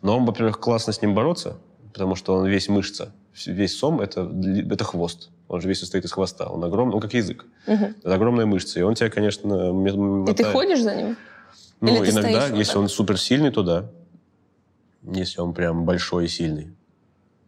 Но, 0.02 0.18
он, 0.18 0.26
во-первых, 0.26 0.60
классно 0.60 0.92
с 0.94 1.02
ним 1.02 1.14
бороться, 1.14 1.58
потому 1.94 2.16
что 2.16 2.34
он 2.36 2.48
весь 2.48 2.68
мышца. 2.70 3.12
Весь 3.46 3.78
сом 3.78 4.02
это, 4.02 4.30
это 4.72 4.84
хвост. 4.84 5.30
Он 5.48 5.62
же 5.62 5.68
весь 5.68 5.80
состоит 5.80 6.06
из 6.06 6.12
хвоста. 6.12 6.48
Он 6.50 6.64
огромный, 6.64 6.96
он 6.96 7.02
как 7.02 7.14
язык. 7.14 7.46
Мгм. 7.68 7.96
Это 8.04 8.14
огромная 8.16 8.46
мышца. 8.46 8.80
И 8.80 8.84
он 8.84 8.96
тебя, 8.96 9.10
конечно, 9.10 9.54
м- 9.54 9.86
И 9.88 9.92
ты 9.92 9.98
мотает. 9.98 10.48
ходишь 10.48 10.82
за 10.82 10.96
ним? 10.96 11.18
Ну, 11.82 11.88
Или 12.04 12.10
иногда, 12.12 12.48
вот 12.50 12.58
если 12.58 12.74
так? 12.74 12.82
он 12.82 12.90
суперсильный, 12.90 13.52
то 13.52 13.64
да. 13.64 13.90
Если 15.04 15.40
он 15.42 15.54
прям 15.54 15.86
большой 15.86 16.26
и 16.26 16.28
сильный. 16.28 16.74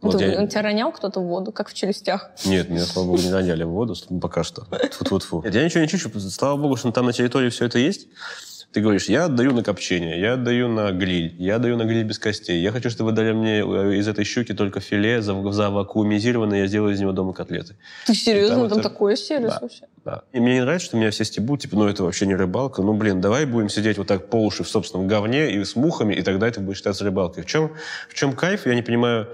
Вот 0.01 0.17
Ты- 0.17 0.25
я- 0.25 0.39
Он 0.39 0.47
тебя 0.47 0.61
ронял 0.63 0.91
кто-то 0.91 1.19
в 1.19 1.25
воду, 1.25 1.51
как 1.51 1.69
в 1.69 1.73
челюстях? 1.75 2.31
Нет, 2.45 2.69
меня, 2.69 2.85
слава 2.85 3.07
богу, 3.07 3.21
не 3.21 3.31
роняли 3.31 3.63
в 3.63 3.69
воду, 3.69 3.93
ну, 4.09 4.19
пока 4.19 4.43
что. 4.43 4.65
Тьфу-тьфу-тьфу. 4.71 5.41
Нет, 5.43 5.53
я 5.53 5.63
ничего 5.65 5.81
не 5.81 5.87
чувствую. 5.87 6.21
Слава 6.21 6.57
богу, 6.59 6.75
что 6.77 6.91
там 6.91 7.05
на 7.05 7.13
территории 7.13 7.49
все 7.49 7.65
это 7.65 7.77
есть. 7.77 8.07
Ты 8.73 8.79
говоришь, 8.79 9.07
я 9.09 9.25
отдаю 9.25 9.51
на 9.51 9.63
копчение, 9.63 10.17
я 10.21 10.33
отдаю 10.33 10.69
на 10.69 10.91
гриль, 10.93 11.35
я 11.37 11.57
отдаю 11.57 11.75
на 11.75 11.83
гриль 11.83 12.05
без 12.05 12.17
костей. 12.19 12.61
Я 12.61 12.71
хочу, 12.71 12.89
чтобы 12.89 13.09
вы 13.09 13.15
дали 13.17 13.33
мне 13.33 13.59
э, 13.59 13.95
из 13.97 14.07
этой 14.07 14.23
щуки 14.23 14.53
только 14.53 14.79
филе 14.79 15.19
зав- 15.21 15.51
завакуумизированное, 15.51 16.59
я 16.61 16.67
сделаю 16.67 16.93
из 16.93 17.01
него 17.01 17.11
дома 17.11 17.33
котлеты. 17.33 17.75
Ты 18.07 18.13
серьезно? 18.15 18.55
там 18.61 18.69
Там 18.69 18.79
это- 18.79 18.89
такой 18.89 19.17
сервис 19.17 19.49
Да. 19.51 19.59
вообще? 19.61 19.83
Да. 20.05 20.21
И 20.31 20.39
мне 20.39 20.53
не 20.53 20.61
нравится, 20.61 20.85
что 20.87 20.95
меня 20.97 21.11
все 21.11 21.25
стебут, 21.25 21.59
типа, 21.61 21.75
ну 21.75 21.87
это 21.89 22.03
вообще 22.03 22.25
не 22.25 22.33
рыбалка. 22.35 22.81
Ну, 22.81 22.93
блин, 22.93 23.19
давай 23.19 23.45
будем 23.45 23.67
сидеть 23.67 23.97
вот 23.97 24.07
так 24.07 24.29
по 24.29 24.37
уши 24.37 24.63
в 24.63 24.69
собственном 24.69 25.05
говне 25.07 25.51
и 25.51 25.63
с 25.65 25.75
мухами, 25.75 26.13
и 26.13 26.21
тогда 26.21 26.47
это 26.47 26.61
будет 26.61 26.77
считаться 26.77 27.03
рыбалкой. 27.03 27.43
В 27.43 27.47
чем, 27.47 27.71
в 28.07 28.13
чем 28.13 28.31
кайф, 28.33 28.65
я 28.67 28.73
не 28.73 28.81
понимаю, 28.83 29.27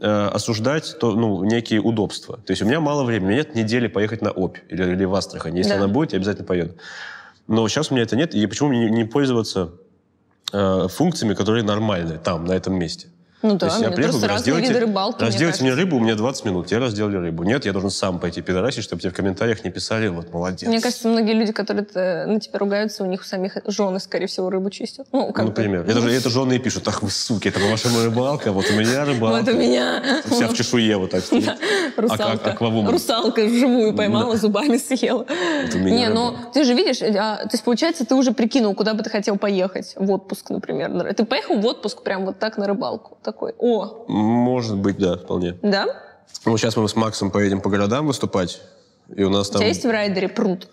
э, 0.00 0.28
осуждать 0.32 0.96
то, 0.98 1.12
ну, 1.12 1.44
некие 1.44 1.80
удобства. 1.80 2.38
То 2.38 2.52
есть 2.52 2.62
у 2.62 2.66
меня 2.66 2.80
мало 2.80 3.04
времени, 3.04 3.26
у 3.26 3.28
меня 3.32 3.38
нет 3.40 3.54
недели 3.54 3.86
поехать 3.86 4.22
на 4.22 4.30
Обь 4.30 4.56
или, 4.70 4.82
или 4.92 5.04
в 5.04 5.14
Астрахань. 5.14 5.58
Если 5.58 5.72
Да. 5.72 5.76
она 5.76 5.88
будет, 5.88 6.12
я 6.12 6.16
обязательно 6.18 6.46
поеду. 6.46 6.74
Но 7.48 7.66
сейчас 7.66 7.90
у 7.90 7.94
меня 7.94 8.04
это 8.04 8.14
нет, 8.14 8.34
и 8.34 8.46
почему 8.46 8.68
мне 8.68 8.90
не, 8.90 9.04
пользоваться 9.04 9.72
э, 10.52 10.86
функциями, 10.88 11.34
которые 11.34 11.64
нормальные 11.64 12.18
там, 12.18 12.44
на 12.44 12.52
этом 12.52 12.74
месте? 12.78 13.08
Ну 13.40 13.50
То 13.50 13.58
да, 13.58 13.66
есть 13.66 13.80
я 13.80 13.86
мне 13.86 13.96
приехал, 13.96 14.18
говорю, 14.18 14.34
разделайте, 14.34 14.68
виды 14.68 14.80
рыбалки, 14.80 15.18
мне 15.18 15.26
разделайте 15.28 15.62
мне 15.62 15.70
кажется. 15.70 15.86
рыбу, 15.86 15.96
у 15.96 16.00
меня 16.00 16.16
20 16.16 16.44
минут, 16.44 16.66
тебе 16.66 16.78
разделали 16.78 17.16
рыбу. 17.18 17.44
Нет, 17.44 17.66
я 17.66 17.72
должен 17.72 17.90
сам 17.90 18.18
пойти 18.18 18.42
пидорасить, 18.42 18.82
чтобы 18.82 19.00
тебе 19.00 19.12
в 19.12 19.14
комментариях 19.14 19.62
не 19.64 19.70
писали, 19.70 20.08
вот, 20.08 20.32
молодец. 20.32 20.68
Мне 20.68 20.80
кажется, 20.80 21.06
многие 21.06 21.34
люди, 21.34 21.52
которые 21.52 21.86
на 22.26 22.40
тебя 22.40 22.58
ругаются, 22.58 23.04
у 23.04 23.06
них 23.06 23.20
у 23.20 23.24
самих 23.24 23.56
жены, 23.66 24.00
скорее 24.00 24.26
всего, 24.26 24.50
рыбу 24.50 24.70
чистят. 24.70 25.06
Ну, 25.12 25.32
как 25.32 25.46
например. 25.46 25.88
Это 25.88 26.00
же 26.00 26.10
это 26.12 26.30
жены 26.30 26.54
и 26.54 26.58
пишут, 26.58 26.88
ах 26.88 27.02
вы 27.02 27.10
суки, 27.10 27.48
это 27.48 27.60
по-вашему 27.60 28.02
рыбалка, 28.02 28.50
вот 28.50 28.66
у 28.70 28.72
меня 28.72 29.04
рыбалка. 29.04 29.44
Вот 29.44 29.54
у 29.54 29.56
меня 29.56 30.02
Вся 30.26 30.48
в 30.48 30.54
чешуе 30.54 30.96
вот 30.96 31.10
так 31.10 31.24
стоит. 31.24 31.48
русалка. 31.96 32.50
аквавумен. 32.50 32.90
Русалка 32.90 33.44
вживую 33.44 33.94
поймала, 33.94 34.36
зубами 34.36 34.78
съела. 34.78 35.26
Не, 35.74 36.08
ну 36.08 36.34
ты 36.52 36.64
же 36.64 36.74
видишь, 36.74 37.00
а, 37.02 37.36
то 37.36 37.50
есть 37.52 37.62
получается, 37.62 38.04
ты 38.04 38.14
уже 38.16 38.32
прикинул, 38.32 38.74
куда 38.74 38.94
бы 38.94 39.02
ты 39.04 39.10
хотел 39.10 39.36
поехать 39.36 39.94
в 39.96 40.10
отпуск, 40.10 40.50
например. 40.50 41.14
Ты 41.14 41.24
поехал 41.24 41.58
в 41.60 41.66
отпуск 41.66 42.02
прям 42.02 42.24
вот 42.24 42.38
так 42.40 42.58
на 42.58 42.66
рыбалку. 42.66 43.18
Такой, 43.28 43.52
о, 43.58 44.06
Может 44.08 44.78
быть, 44.78 44.96
да, 44.96 45.18
вполне. 45.18 45.58
да? 45.60 45.84
Ну, 46.46 46.56
сейчас 46.56 46.78
мы 46.78 46.88
с 46.88 46.96
Максом 46.96 47.30
поедем 47.30 47.60
по 47.60 47.68
городам 47.68 48.06
выступать, 48.06 48.62
и 49.14 49.22
у 49.22 49.28
нас 49.28 49.50
У 49.50 49.52
там... 49.52 49.58
тебя 49.60 49.68
есть 49.68 49.84
в 49.84 49.90
райдере 49.90 50.30
пруд? 50.30 50.68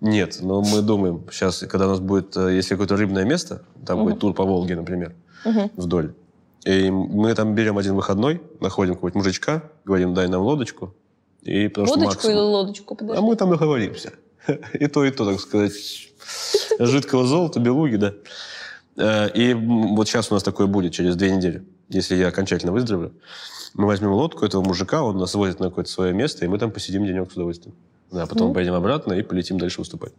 Нет, 0.00 0.38
но 0.40 0.60
мы 0.60 0.80
думаем, 0.82 1.24
сейчас, 1.30 1.58
когда 1.60 1.86
у 1.86 1.90
нас 1.90 2.00
будет, 2.00 2.36
э, 2.36 2.56
если 2.56 2.70
какое-то 2.74 2.96
рыбное 2.96 3.24
место, 3.24 3.62
там 3.86 4.02
будет 4.02 4.18
тур 4.18 4.34
по 4.34 4.42
Волге, 4.42 4.74
например, 4.74 5.14
Мгм. 5.44 5.70
вдоль, 5.76 6.14
и 6.64 6.90
мы 6.90 7.32
там 7.36 7.54
берем 7.54 7.78
один 7.78 7.94
выходной, 7.94 8.42
находим 8.58 8.94
какого-нибудь 8.94 9.14
мужичка, 9.14 9.62
говорим, 9.84 10.12
дай 10.12 10.26
нам 10.26 10.42
лодочку, 10.42 10.92
и 11.42 11.68
потому 11.68 11.86
что 11.86 11.94
Лодочку 11.96 12.26
Макс- 12.26 12.28
или 12.28 12.40
лодочку? 12.40 12.94
А 12.94 12.96
Подожди. 12.96 13.22
мы 13.22 13.36
там 13.36 13.50
договоримся. 13.50 14.12
И 14.72 14.88
то, 14.88 15.04
и 15.04 15.12
то, 15.12 15.24
так 15.30 15.38
сказать. 15.38 15.74
Жидкого 16.80 17.24
золота, 17.24 17.60
белуги, 17.60 17.94
да. 17.96 18.14
Э, 18.96 19.28
И 19.32 19.54
вот 19.54 20.08
сейчас 20.08 20.32
у 20.32 20.34
нас 20.34 20.42
такое 20.42 20.66
будет 20.66 20.92
через 20.92 21.14
две 21.14 21.30
недели, 21.30 21.62
если 21.90 22.14
я 22.16 22.28
окончательно 22.28 22.72
выздоровлю. 22.72 23.12
Мы 23.74 23.86
возьмем 23.86 24.12
лодку 24.12 24.44
этого 24.44 24.62
мужика, 24.62 25.02
он 25.02 25.18
нас 25.18 25.34
возит 25.34 25.60
на 25.60 25.68
какое-то 25.68 25.90
свое 25.90 26.12
место, 26.12 26.44
и 26.44 26.48
мы 26.48 26.58
там 26.58 26.70
посидим 26.70 27.04
денек 27.04 27.30
с 27.30 27.34
удовольствием. 27.34 27.74
Да, 28.10 28.26
потом 28.26 28.48
Ну. 28.48 28.54
поедем 28.54 28.74
обратно 28.74 29.12
и 29.12 29.22
полетим 29.22 29.58
дальше 29.58 29.80
выступать. 29.80 30.12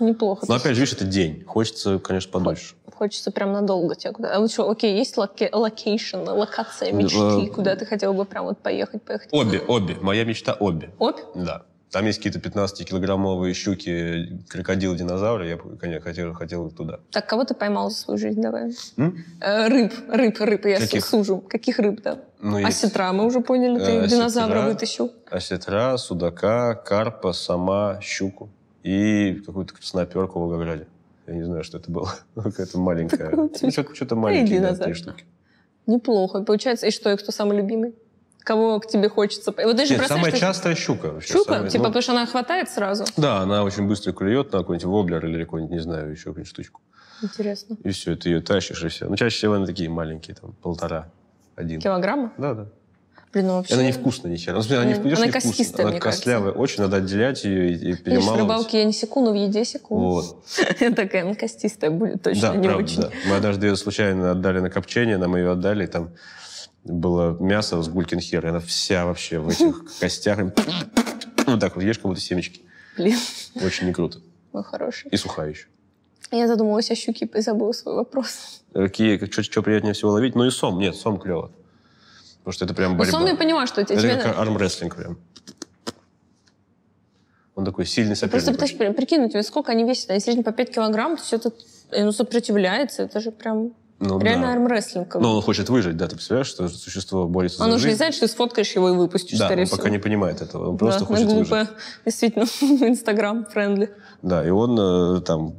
Неплохо. 0.00 0.46
Но 0.48 0.54
опять 0.54 0.74
же, 0.74 0.80
видишь, 0.80 0.94
это 0.94 1.04
день. 1.04 1.44
Хочется, 1.44 1.98
конечно, 1.98 2.30
подольше. 2.30 2.74
Хочется 2.94 3.30
прям 3.30 3.52
надолго 3.52 3.94
тебя 3.94 4.12
куда 4.12 4.34
А 4.34 4.40
вот 4.40 4.50
что, 4.50 4.68
окей, 4.68 4.96
есть 4.96 5.16
loca- 5.16 5.50
location, 5.52 6.18
локация 6.28 6.90
мечты, 6.92 7.18
Э, 7.18 7.46
куда 7.48 7.76
ты 7.76 7.84
хотел 7.86 8.12
бы 8.14 8.24
прям 8.24 8.44
вот 8.46 8.58
поехать, 8.58 9.02
поехать? 9.02 9.28
Обь, 9.32 9.60
Обь. 9.60 9.96
Моя 10.00 10.24
мечта 10.24 10.54
Обь. 10.58 10.90
Обь? 10.98 11.18
Да. 11.34 11.62
Там 11.90 12.04
есть 12.04 12.18
какие-то 12.22 12.38
15-килограммовые 12.38 13.54
щуки, 13.54 14.42
крокодилы, 14.48 14.96
динозавры. 14.96 15.48
Я, 15.48 15.56
конечно, 15.56 16.02
хотел, 16.02 16.34
хотел 16.34 16.66
их 16.66 16.74
туда. 16.76 17.00
Так, 17.10 17.26
кого 17.26 17.44
ты 17.44 17.54
поймал 17.54 17.90
за 17.90 17.96
свою 17.96 18.18
жизнь, 18.18 18.42
давай? 18.42 18.74
М? 18.98 19.24
Э, 19.40 19.68
рыб, 19.68 19.92
рыб, 20.08 20.36
рыб, 20.40 20.66
я 20.66 20.78
Каких? 20.80 21.04
сужу. 21.06 21.38
Каких 21.38 21.78
рыб, 21.78 22.02
да? 22.02 22.18
Ну, 22.40 22.64
Осетра, 22.66 23.12
мы 23.12 23.24
уже 23.24 23.40
поняли, 23.40 23.78
ты 23.78 23.90
Э, 23.92 24.06
динозавра 24.06 24.54
осетра. 24.58 24.68
вытащил. 24.72 25.12
осетра, 25.30 25.96
судака, 25.96 26.74
карпа, 26.74 27.32
сама, 27.32 27.98
щуку 28.02 28.50
и 28.82 29.42
какую-то 29.46 29.74
красноперку 29.74 30.38
в 30.38 30.42
Волгограде. 30.42 30.86
Я 31.26 31.34
не 31.34 31.42
знаю, 31.44 31.64
что 31.64 31.78
это 31.78 31.90
было. 31.90 32.12
Какая-то 32.34 32.78
маленькая. 32.78 33.30
Ну, 33.34 33.50
что- 33.70 33.94
Что-то 33.94 34.14
маленькие, 34.14 34.60
да, 34.60 34.94
штуки. 34.94 35.24
Неплохо. 35.86 36.42
Получается, 36.42 36.86
и 36.86 36.90
что, 36.90 37.10
и 37.10 37.16
кто 37.16 37.32
самый 37.32 37.56
любимый? 37.56 37.94
Кого 38.48 38.80
к 38.80 38.86
тебе 38.86 39.10
хочется? 39.10 39.52
Вот 39.54 39.76
ты 39.76 39.84
же 39.84 39.98
Нет, 39.98 40.06
самая 40.08 40.30
что- 40.30 40.40
частая 40.40 40.74
щука. 40.74 41.08
вообще, 41.12 41.34
Щука? 41.34 41.52
самая- 41.56 41.68
типа, 41.68 41.82
ну, 41.84 41.88
потому 41.90 42.02
что 42.02 42.12
она 42.12 42.24
хватает 42.24 42.70
сразу? 42.70 43.04
Да, 43.18 43.40
она 43.40 43.62
очень 43.62 43.86
быстро 43.86 44.12
клюет 44.12 44.52
на 44.52 44.60
какой-нибудь 44.60 44.86
воблер 44.86 45.26
или 45.26 45.44
какой-нибудь, 45.44 45.74
не 45.74 45.80
знаю, 45.82 46.10
еще 46.10 46.30
какую-нибудь 46.30 46.48
штучку. 46.48 46.80
Интересно. 47.22 47.76
И 47.84 47.90
все, 47.90 48.16
ты 48.16 48.30
ее 48.30 48.40
тащишь, 48.40 48.82
и 48.82 48.88
все. 48.88 49.06
Ну, 49.06 49.16
чаще 49.16 49.36
всего 49.36 49.52
они 49.52 49.66
такие 49.66 49.90
маленькие, 49.90 50.34
там, 50.34 50.52
полтора, 50.62 51.10
один. 51.56 51.78
Килограмма? 51.78 52.32
Да, 52.38 52.54
да. 52.54 52.66
Блин, 53.34 53.48
ну 53.48 53.56
вообще... 53.58 53.74
Она 53.74 53.82
невкусная 53.82 54.32
ни 54.32 54.36
хера. 54.36 54.54
Ну, 54.54 54.62
она 54.76 54.84
не 54.86 54.94
она 54.94 55.26
не 55.26 55.30
костистая, 55.30 55.84
Она 55.84 55.90
мне 55.92 56.00
кажется. 56.00 56.24
костлявая. 56.24 56.52
Очень 56.52 56.84
надо 56.84 56.96
отделять 56.96 57.44
ее 57.44 57.68
и, 57.68 57.74
и 57.74 57.76
Видишь, 57.76 57.98
в 57.98 58.02
перемалывать. 58.02 58.40
рыбалке 58.40 58.78
я 58.78 58.84
не 58.84 58.94
секу, 58.94 59.20
но 59.22 59.32
в 59.32 59.34
еде 59.34 59.66
секу. 59.66 59.94
Вот. 59.98 60.42
Я 60.80 60.90
такая, 60.92 61.24
ну, 61.24 61.34
костистая 61.34 61.90
будет 61.90 62.22
точно, 62.22 62.40
Да, 62.52 62.56
не 62.56 62.66
правда, 62.66 62.82
очень. 62.84 63.00
да. 63.02 63.10
Мы 63.28 63.36
однажды 63.36 63.66
ее 63.66 63.76
случайно 63.76 64.30
отдали 64.30 64.60
на 64.60 64.70
копчение, 64.70 65.18
нам 65.18 65.36
ее 65.36 65.50
отдали, 65.50 65.84
и 65.84 65.86
там 65.86 66.12
было 66.88 67.36
мясо 67.40 67.80
с 67.82 67.88
гулькин 67.88 68.20
хер, 68.20 68.44
и 68.46 68.48
она 68.48 68.60
вся 68.60 69.04
вообще 69.06 69.38
в 69.38 69.48
этих 69.48 69.84
костях. 70.00 70.38
Вот 71.46 71.60
так 71.60 71.76
вот 71.76 71.84
ешь, 71.84 71.98
как 71.98 72.06
будто 72.06 72.20
семечки. 72.20 72.62
Блин, 72.96 73.16
Очень 73.64 73.86
не 73.86 73.92
круто. 73.92 74.18
мой 74.52 74.64
хороший. 74.64 75.08
И 75.10 75.16
сухая 75.16 75.50
еще. 75.50 75.66
Я 76.30 76.46
задумалась 76.46 76.90
о 76.90 76.94
щуке 76.94 77.26
и 77.32 77.40
забыла 77.40 77.72
свой 77.72 77.94
вопрос. 77.94 78.62
Какие, 78.74 79.18
что, 79.42 79.62
приятнее 79.62 79.94
всего 79.94 80.10
ловить? 80.10 80.34
Ну 80.34 80.44
и 80.44 80.50
сом. 80.50 80.78
Нет, 80.78 80.94
сом 80.96 81.18
клево. 81.18 81.52
Потому 82.38 82.52
что 82.52 82.64
это 82.66 82.74
прям 82.74 82.92
Ну, 82.92 82.98
борьба. 82.98 83.12
сом 83.18 83.26
я 83.26 83.34
поняла, 83.36 83.66
что 83.66 83.82
тебе... 83.84 83.98
это 83.98 84.24
как 84.28 84.38
армрестлинг 84.38 84.96
прям. 84.96 85.18
Он 87.54 87.64
такой 87.64 87.86
сильный 87.86 88.14
Просто 88.16 88.28
соперник. 88.40 88.52
пытаюсь 88.60 88.72
при- 88.72 88.92
прикинуть, 88.92 89.46
сколько 89.46 89.72
они 89.72 89.84
весят. 89.84 90.10
Они 90.10 90.20
среднем 90.20 90.44
по 90.44 90.52
5 90.52 90.70
килограмм, 90.74 91.16
то 91.16 91.22
есть 91.22 91.32
это 91.32 91.52
и 91.92 92.00
оно 92.00 92.12
сопротивляется. 92.12 93.02
Это 93.04 93.20
же 93.20 93.32
прям 93.32 93.72
Ну, 94.00 94.20
реально 94.20 94.46
да. 94.46 94.52
армрестлинг. 94.52 95.14
Но 95.16 95.36
он 95.36 95.42
хочет 95.42 95.68
выжить, 95.68 95.96
да, 95.96 96.06
ты 96.06 96.14
представляешь, 96.14 96.46
что 96.46 96.68
существо 96.68 97.26
борется 97.26 97.62
Он 97.62 97.70
за 97.70 97.76
уже 97.76 97.84
не 97.86 97.90
жизнь. 97.90 97.96
знает, 97.96 98.14
что 98.14 98.26
ты 98.26 98.32
сфоткаешь 98.32 98.70
его 98.72 98.90
и 98.90 98.92
выпустишь, 98.92 99.38
Да, 99.38 99.46
скорее 99.46 99.62
он 99.62 99.66
всего. 99.66 99.76
пока 99.78 99.90
не 99.90 99.98
понимает 99.98 100.40
этого. 100.40 100.70
Он 100.70 100.78
просто 100.78 101.00
да, 101.00 101.06
хочет 101.06 101.24
выжить. 101.24 101.48
глупо. 101.48 101.68
Действительно, 102.04 102.44
Instagram 102.88 103.44
friendly. 103.46 103.90
Да, 104.22 104.46
и 104.46 104.50
он 104.50 104.78
э, 104.78 105.20
там 105.22 105.54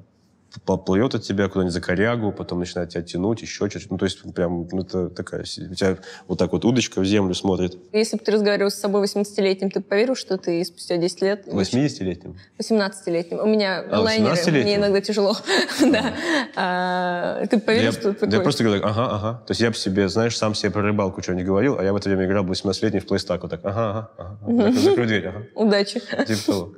поплывет 0.66 1.16
от 1.16 1.24
тебя 1.24 1.48
куда-нибудь 1.48 1.74
за 1.74 1.82
корягу, 1.82 2.32
потом 2.32 2.60
начинает 2.60 2.90
тебя 2.90 3.02
тянуть, 3.02 3.42
еще 3.42 3.70
что-то. 3.70 3.86
Ну, 3.90 3.98
то 3.98 4.06
есть 4.06 4.22
прям 4.34 4.68
ну, 4.72 4.82
это 4.82 5.10
такая... 5.10 5.42
У 5.42 5.74
тебя 5.74 5.98
вот 6.28 6.40
так 6.40 6.52
вот 6.52 6.66
удочка 6.66 7.02
в 7.02 7.06
землю 7.06 7.34
смотрит. 7.34 7.78
Если 7.94 8.18
бы 8.18 8.24
ты 8.24 8.32
разговаривал 8.32 8.72
с 8.72 8.76
собой 8.76 9.04
18-летним, 9.06 9.72
ты 9.72 9.82
поверил, 9.82 10.16
что 10.16 10.38
ты 10.38 10.64
спустя 10.66 10.98
10 10.98 11.22
лет... 11.22 11.48
80-летним. 11.48 12.38
18-летним. 12.62 13.40
У 13.40 13.48
меня 13.48 13.84
А, 13.90 14.02
лайнеры, 14.02 14.34
18-летним? 14.34 14.62
мне 14.64 14.76
иногда 14.76 15.02
тяжело. 15.02 15.36
Да. 15.92 16.14
А, 16.56 17.46
Ты 17.48 17.60
поверил, 17.60 17.92
что 17.92 18.14
ты 18.14 18.28
я 18.28 18.42
просто 18.42 18.64
говорю, 18.64 18.84
ага, 18.84 19.10
ага. 19.12 19.44
То 19.48 19.52
есть 19.52 19.62
я 19.62 19.70
бы 19.70 19.76
себе, 19.76 20.10
знаешь, 20.10 20.38
сам 20.38 20.54
себе 20.54 20.72
про 20.72 20.82
рыбалку 20.82 21.22
что-нибудь 21.22 21.46
говорил, 21.46 21.78
а 21.80 21.84
я 21.84 21.94
в 21.94 21.96
это 21.96 22.10
время 22.10 22.26
играл 22.26 22.46
18-летний 22.46 23.00
в 23.00 23.08
плейстак. 23.08 23.42
Вот 23.42 23.52
так, 23.52 23.62
ага, 23.64 24.12
ага, 24.18 24.40
ага. 24.46 24.72
Закрой 24.74 25.08
дверь, 25.08 25.28
ага. 25.28 25.46
Удачи. 25.56 26.00
Типа 26.00 26.46
того. 26.46 26.74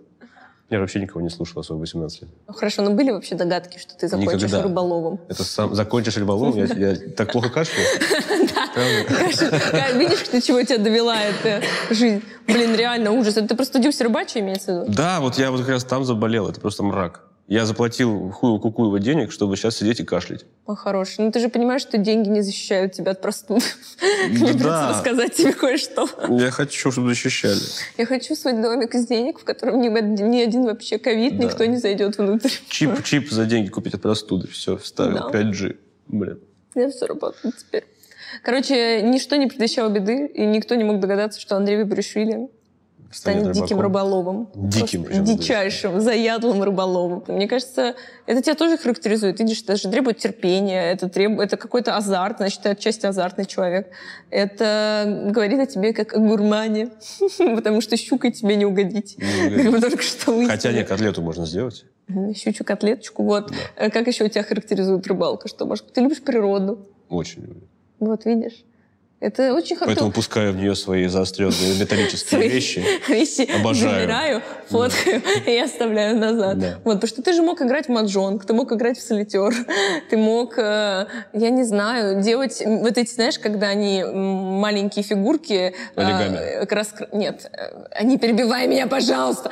Я 0.72 0.80
вообще 0.80 1.02
никого 1.02 1.20
не 1.20 1.30
слушал 1.30 1.60
особо 1.60 1.80
18 1.80 2.22
лет. 2.22 2.32
Ну, 2.48 2.54
Хорошо, 2.54 2.82
но 2.82 2.92
были 2.92 3.12
вообще 3.12 3.36
догадки, 3.36 3.78
что 3.78 3.94
ты 3.94 4.08
закончишь 4.08 4.36
Никогда. 4.44 4.64
рыболовом? 4.64 5.20
Это 5.28 5.44
сам 5.44 5.76
закончишь 5.76 6.16
рыболов, 6.16 6.56
я, 6.56 6.64
я 6.64 6.96
так 7.16 7.34
плохо 7.34 7.50
кашляю. 7.50 7.86
Как- 8.64 9.94
Видишь, 9.96 10.30
до 10.30 10.42
чего 10.42 10.64
тебя 10.64 10.78
довела 10.78 11.18
эта 11.22 11.62
жизнь? 11.94 12.24
Блин, 12.48 12.74
реально 12.76 13.12
ужас. 13.12 13.36
Это 13.36 13.50
ты 13.50 13.56
просто 13.56 13.74
студился 13.74 14.06
рыбачий, 14.06 14.40
имеется 14.40 14.72
в 14.72 14.84
виду? 14.84 14.94
Да, 14.94 15.20
вот 15.20 15.38
я 15.38 15.52
вот 15.52 15.60
как 15.60 15.70
раз 15.70 15.84
там 15.84 16.06
заболел. 16.06 16.48
Это 16.48 16.62
просто 16.62 16.84
мрак. 16.84 17.22
Я 17.52 17.66
заплатил 17.66 18.32
хую 18.32 18.60
кукуева 18.60 18.98
денег, 19.02 19.30
чтобы 19.34 19.58
сейчас 19.58 19.76
сидеть 19.76 20.00
и 20.00 20.06
кашлять. 20.06 20.46
О, 20.66 20.74
хороший. 20.74 21.26
Ну, 21.26 21.32
ты 21.34 21.42
же 21.42 21.50
понимаешь, 21.50 21.82
что 21.82 21.98
деньги 21.98 22.30
не 22.30 22.40
защищают 22.40 22.94
тебя 22.94 23.12
от 23.12 23.22
простуды. 23.22 23.66
Мне 24.30 24.54
придется 24.54 24.88
рассказать 24.92 25.36
тебе 25.36 25.52
кое-что. 25.52 26.08
Я 26.30 26.50
хочу, 26.50 26.92
чтобы 26.94 27.10
защищали. 27.10 27.60
Я 27.98 28.06
хочу 28.06 28.36
свой 28.36 28.54
домик 28.54 28.96
из 28.96 29.06
денег, 29.06 29.38
в 29.38 29.44
котором 29.44 29.82
ни, 29.82 29.90
од- 29.90 30.22
ни 30.22 30.40
один 30.40 30.64
вообще 30.64 30.98
ковид, 30.98 31.34
никто 31.34 31.66
не 31.66 31.76
зайдет 31.76 32.18
внутрь. 32.18 32.52
Чип, 32.70 33.04
чип 33.04 33.30
за 33.30 33.44
деньги 33.46 33.68
купить 33.68 33.96
от 33.96 34.02
простуды. 34.02 34.48
Все, 34.48 34.78
вставил. 34.78 35.30
Да. 35.30 35.38
5G. 35.38 35.76
Блин. 36.08 36.40
Я 36.76 36.90
все 36.90 37.06
работает 37.06 37.58
теперь. 37.58 37.84
Короче, 38.44 39.02
ничто 39.02 39.36
не 39.36 39.48
предвещало 39.48 39.90
беды, 39.90 40.26
и 40.26 40.46
никто 40.46 40.76
не 40.76 40.86
мог 40.86 41.02
догадаться, 41.02 41.42
что 41.42 41.58
Андрей 41.58 41.84
Выбришвили 41.84 42.48
станет 43.12 43.42
Станет 43.42 43.52
диким 43.54 43.82
рыболовом. 43.82 44.50
Диким 44.56 45.04
Просто 45.04 45.24
Дичайшим, 45.24 46.00
заядлым 46.00 46.64
рыболовом. 46.64 47.24
Мне 47.28 47.48
кажется, 47.48 47.96
это 48.26 48.42
тебя 48.42 48.56
тоже 48.56 48.78
характеризует. 48.78 49.40
Видишь, 49.40 49.62
это 49.64 49.76
же 49.76 49.90
требует 49.90 50.18
терпения, 50.18 50.92
это, 50.92 51.10
требует, 51.10 51.48
это 51.48 51.58
какой-то 51.58 51.96
азарт, 51.98 52.38
значит, 52.38 52.62
ты 52.62 52.70
отчасти 52.70 53.06
азартный 53.06 53.46
человек. 53.46 53.90
Это 54.30 55.30
говорит 55.30 55.60
о 55.60 55.66
тебе 55.66 55.94
как 55.94 56.14
о 56.14 56.20
гурмане, 56.20 56.90
потому 57.38 57.82
что 57.82 57.98
щукой 57.98 58.32
тебе 58.32 58.56
не 58.56 58.66
угодить. 58.66 59.18
Мы 59.20 59.80
только 59.82 60.04
что 60.04 60.32
выяснили. 60.32 60.50
Хотя 60.50 60.72
нет, 60.72 60.88
котлету 60.88 61.22
можно 61.22 61.46
сделать. 61.46 61.86
Щучью 62.36 62.66
котлеточку. 62.66 63.24
Вот. 63.24 63.52
Как 63.76 64.08
еще 64.08 64.28
тебя 64.30 64.44
характеризует 64.44 65.06
рыбалка? 65.08 65.48
Что, 65.48 65.66
может, 65.66 65.92
ты 65.94 66.02
любишь 66.02 66.22
природу? 66.22 66.88
Очень 67.10 67.42
люблю. 67.42 67.68
Вот, 68.00 68.26
видишь? 68.26 68.64
Это 69.22 69.54
очень 69.54 69.76
хорошо. 69.76 69.94
Поэтому 69.94 70.12
пускаю 70.12 70.52
в 70.52 70.56
нее 70.56 70.74
свои 70.74 71.06
заостренные 71.06 71.80
металлические 71.80 72.50
вещи. 72.50 72.84
вещи 73.08 73.48
Обожаю. 73.56 74.02
забираю, 74.02 74.42
фоткаю 74.68 75.22
и 75.46 75.60
оставляю 75.60 76.18
назад. 76.18 76.58
Вот, 76.84 76.96
потому 76.96 77.08
что 77.08 77.22
ты 77.22 77.34
же 77.34 77.44
мог 77.44 77.62
играть 77.62 77.86
в 77.86 77.90
маджонг, 77.90 78.44
ты 78.46 78.54
мог 78.54 78.72
играть 78.72 78.98
в 78.98 79.02
солитер, 79.04 79.54
ты 80.10 80.18
мог, 80.18 80.58
э, 80.58 81.06
я 81.34 81.50
не 81.52 81.64
знаю, 81.64 82.24
делать 82.24 82.64
вот 82.66 82.98
эти, 82.98 83.14
знаешь, 83.14 83.38
когда 83.38 83.68
они 83.68 84.04
маленькие 84.04 85.04
фигурки... 85.04 85.54
э, 85.54 86.02
Оригами. 86.02 87.16
Нет, 87.16 87.52
э, 87.54 88.04
не 88.04 88.18
перебивай 88.18 88.66
меня, 88.66 88.88
пожалуйста. 88.88 89.52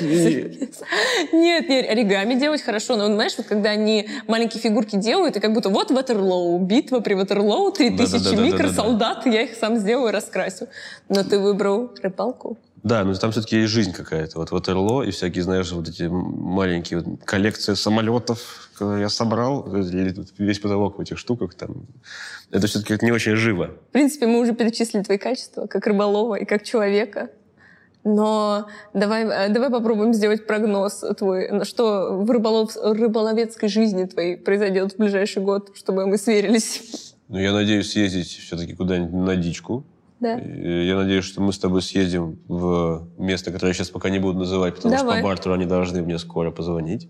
Нет, 0.00 1.68
нет, 1.68 1.90
оригами 1.90 2.32
делать 2.32 2.62
хорошо, 2.62 2.96
но 2.96 3.06
знаешь, 3.08 3.34
вот 3.36 3.46
когда 3.46 3.70
они 3.70 4.08
маленькие 4.26 4.62
фигурки 4.62 4.96
делают, 4.96 5.36
и 5.36 5.40
как 5.40 5.52
будто 5.52 5.68
вот 5.68 5.90
Ватерлоу, 5.90 6.58
битва 6.60 7.00
при 7.00 7.12
Ватерлоу, 7.12 7.72
3000 7.72 8.12
Да-да-да-да-да-да. 8.12 8.69
Микросолдат, 8.70 9.26
я 9.26 9.42
их 9.42 9.54
сам 9.54 9.76
сделаю 9.76 10.08
и 10.08 10.12
раскрасю. 10.12 10.68
Но 11.08 11.24
ты 11.24 11.38
выбрал 11.38 11.90
рыбалку. 12.02 12.58
Да, 12.82 13.04
но 13.04 13.14
там 13.14 13.30
все-таки 13.30 13.58
есть 13.58 13.72
жизнь 13.72 13.92
какая-то. 13.92 14.38
Вот 14.38 14.50
Ватерло 14.52 15.02
и 15.02 15.10
всякие, 15.10 15.44
знаешь, 15.44 15.70
вот 15.70 15.88
эти 15.88 16.04
маленькие 16.04 17.00
вот 17.00 17.24
коллекции 17.24 17.74
самолетов, 17.74 18.70
которые 18.72 19.02
я 19.02 19.08
собрал, 19.10 19.68
весь 20.38 20.58
потолок 20.58 20.96
в 20.96 21.00
этих 21.00 21.18
штуках 21.18 21.54
там. 21.54 21.86
Это 22.50 22.66
все-таки 22.66 23.04
не 23.04 23.12
очень 23.12 23.36
живо. 23.36 23.70
В 23.90 23.92
принципе, 23.92 24.26
мы 24.26 24.40
уже 24.40 24.54
перечислили 24.54 25.02
твои 25.02 25.18
качества, 25.18 25.66
как 25.66 25.86
рыболова 25.86 26.36
и 26.36 26.46
как 26.46 26.64
человека. 26.64 27.28
Но 28.02 28.66
давай, 28.94 29.26
э, 29.26 29.48
давай 29.50 29.68
попробуем 29.68 30.14
сделать 30.14 30.46
прогноз 30.46 31.04
твой. 31.18 31.64
Что 31.64 32.14
в 32.14 32.30
рыболов, 32.30 32.74
рыболовецкой 32.82 33.68
жизни 33.68 34.06
твоей 34.06 34.38
произойдет 34.38 34.94
в 34.94 34.96
ближайший 34.96 35.42
год, 35.42 35.72
чтобы 35.74 36.06
мы 36.06 36.16
сверились. 36.16 37.09
Но 37.30 37.40
я 37.40 37.52
надеюсь 37.52 37.92
съездить 37.92 38.26
все-таки 38.28 38.74
куда-нибудь 38.74 39.12
на 39.12 39.36
дичку. 39.36 39.84
Да? 40.18 40.32
Я 40.34 40.96
надеюсь, 40.96 41.24
что 41.24 41.40
мы 41.40 41.52
с 41.52 41.58
тобой 41.58 41.80
съездим 41.80 42.40
в 42.48 43.08
место, 43.18 43.52
которое 43.52 43.70
я 43.70 43.74
сейчас 43.74 43.88
пока 43.90 44.10
не 44.10 44.18
буду 44.18 44.40
называть, 44.40 44.74
потому 44.74 44.94
Давай. 44.96 45.18
что 45.18 45.22
по 45.22 45.28
бартеру 45.28 45.54
они 45.54 45.64
должны 45.64 46.02
мне 46.02 46.18
скоро 46.18 46.50
позвонить. 46.50 47.08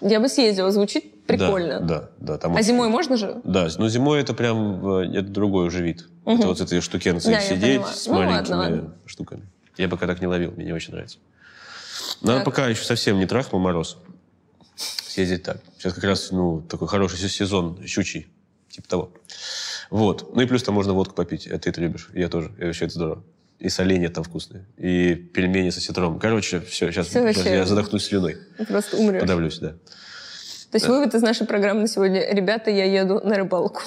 Я 0.00 0.20
бы 0.20 0.28
съездила, 0.28 0.70
звучит 0.70 1.26
прикольно. 1.26 1.80
Да, 1.80 2.00
да. 2.00 2.08
да 2.20 2.38
там 2.38 2.52
А 2.52 2.54
очень- 2.54 2.66
зимой 2.68 2.88
можно 2.88 3.16
же? 3.16 3.40
Да, 3.44 3.68
но 3.78 3.88
зимой 3.88 4.20
это 4.20 4.32
прям 4.32 4.86
э, 4.98 5.18
это 5.18 5.28
другой 5.28 5.66
уже 5.66 5.82
вид. 5.82 6.08
Мгм. 6.24 6.38
Это 6.38 6.46
вот 6.48 6.58
с 6.58 6.60
этой 6.60 6.80
штукенцией 6.80 7.34
Да, 7.34 7.40
сидеть 7.40 7.84
с 7.86 8.06
Ну, 8.06 8.14
маленькими 8.14 8.54
ладно, 8.54 8.56
ладно. 8.76 8.94
штуками. 9.06 9.42
Я 9.76 9.88
пока 9.88 10.06
так 10.06 10.20
не 10.20 10.26
ловил, 10.28 10.52
мне 10.52 10.66
не 10.66 10.72
очень 10.72 10.92
нравится. 10.92 11.18
Но 12.22 12.36
Так. 12.36 12.44
пока 12.44 12.68
еще 12.68 12.84
совсем 12.84 13.18
не 13.18 13.26
трахнул 13.26 13.60
мороз. 13.60 13.98
съездить 14.76 15.42
так. 15.42 15.58
Сейчас 15.78 15.92
как 15.92 16.04
раз, 16.04 16.30
ну, 16.30 16.62
такой 16.62 16.88
хороший 16.88 17.18
сезон 17.28 17.78
щучий, 17.84 18.28
типа 18.72 18.88
того. 18.88 19.12
Вот. 19.90 20.34
Ну 20.34 20.42
и 20.42 20.46
плюс 20.46 20.62
там 20.62 20.74
можно 20.74 20.94
водку 20.94 21.14
попить. 21.14 21.46
Это 21.46 21.58
ты 21.60 21.70
это 21.70 21.80
любишь. 21.80 22.08
Я 22.14 22.28
тоже. 22.28 22.50
И 22.58 22.64
вообще 22.64 22.86
это 22.86 22.94
здорово. 22.94 23.24
И 23.58 23.68
соленья 23.68 24.08
там 24.08 24.24
вкусные. 24.24 24.66
И 24.76 25.14
пельмени 25.14 25.70
со 25.70 25.80
ситром. 25.80 26.18
Короче, 26.18 26.60
все, 26.60 26.90
сейчас 26.90 27.08
Всё 27.08 27.22
вообще. 27.22 27.54
я 27.54 27.66
задохнусь 27.66 28.06
слюной. 28.06 28.38
Просто 28.66 28.96
умрешь. 28.96 29.20
Подавлюсь, 29.20 29.58
да. 29.58 29.70
То 30.70 30.76
есть 30.76 30.88
вывод 30.88 31.14
из 31.14 31.22
нашей 31.22 31.46
программы 31.46 31.82
на 31.82 31.86
сегодня. 31.86 32.26
Ребята, 32.32 32.70
я 32.70 32.84
еду 32.84 33.20
на 33.22 33.36
рыбалку. 33.36 33.82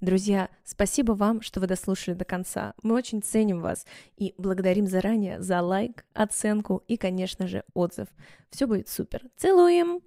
Друзья, 0.00 0.48
спасибо 0.80 1.12
вам, 1.12 1.42
что 1.42 1.60
вы 1.60 1.66
дослушали 1.66 2.14
до 2.14 2.24
конца. 2.24 2.72
Мы 2.82 2.94
очень 2.94 3.22
ценим 3.22 3.60
вас 3.60 3.84
и 4.16 4.32
благодарим 4.38 4.86
заранее 4.86 5.38
за 5.42 5.60
лайк, 5.60 6.06
оценку 6.14 6.82
и, 6.88 6.96
конечно 6.96 7.46
же, 7.46 7.64
отзыв. 7.74 8.08
Все 8.48 8.66
будет 8.66 8.88
супер. 8.88 9.20
Целуем! 9.36 10.00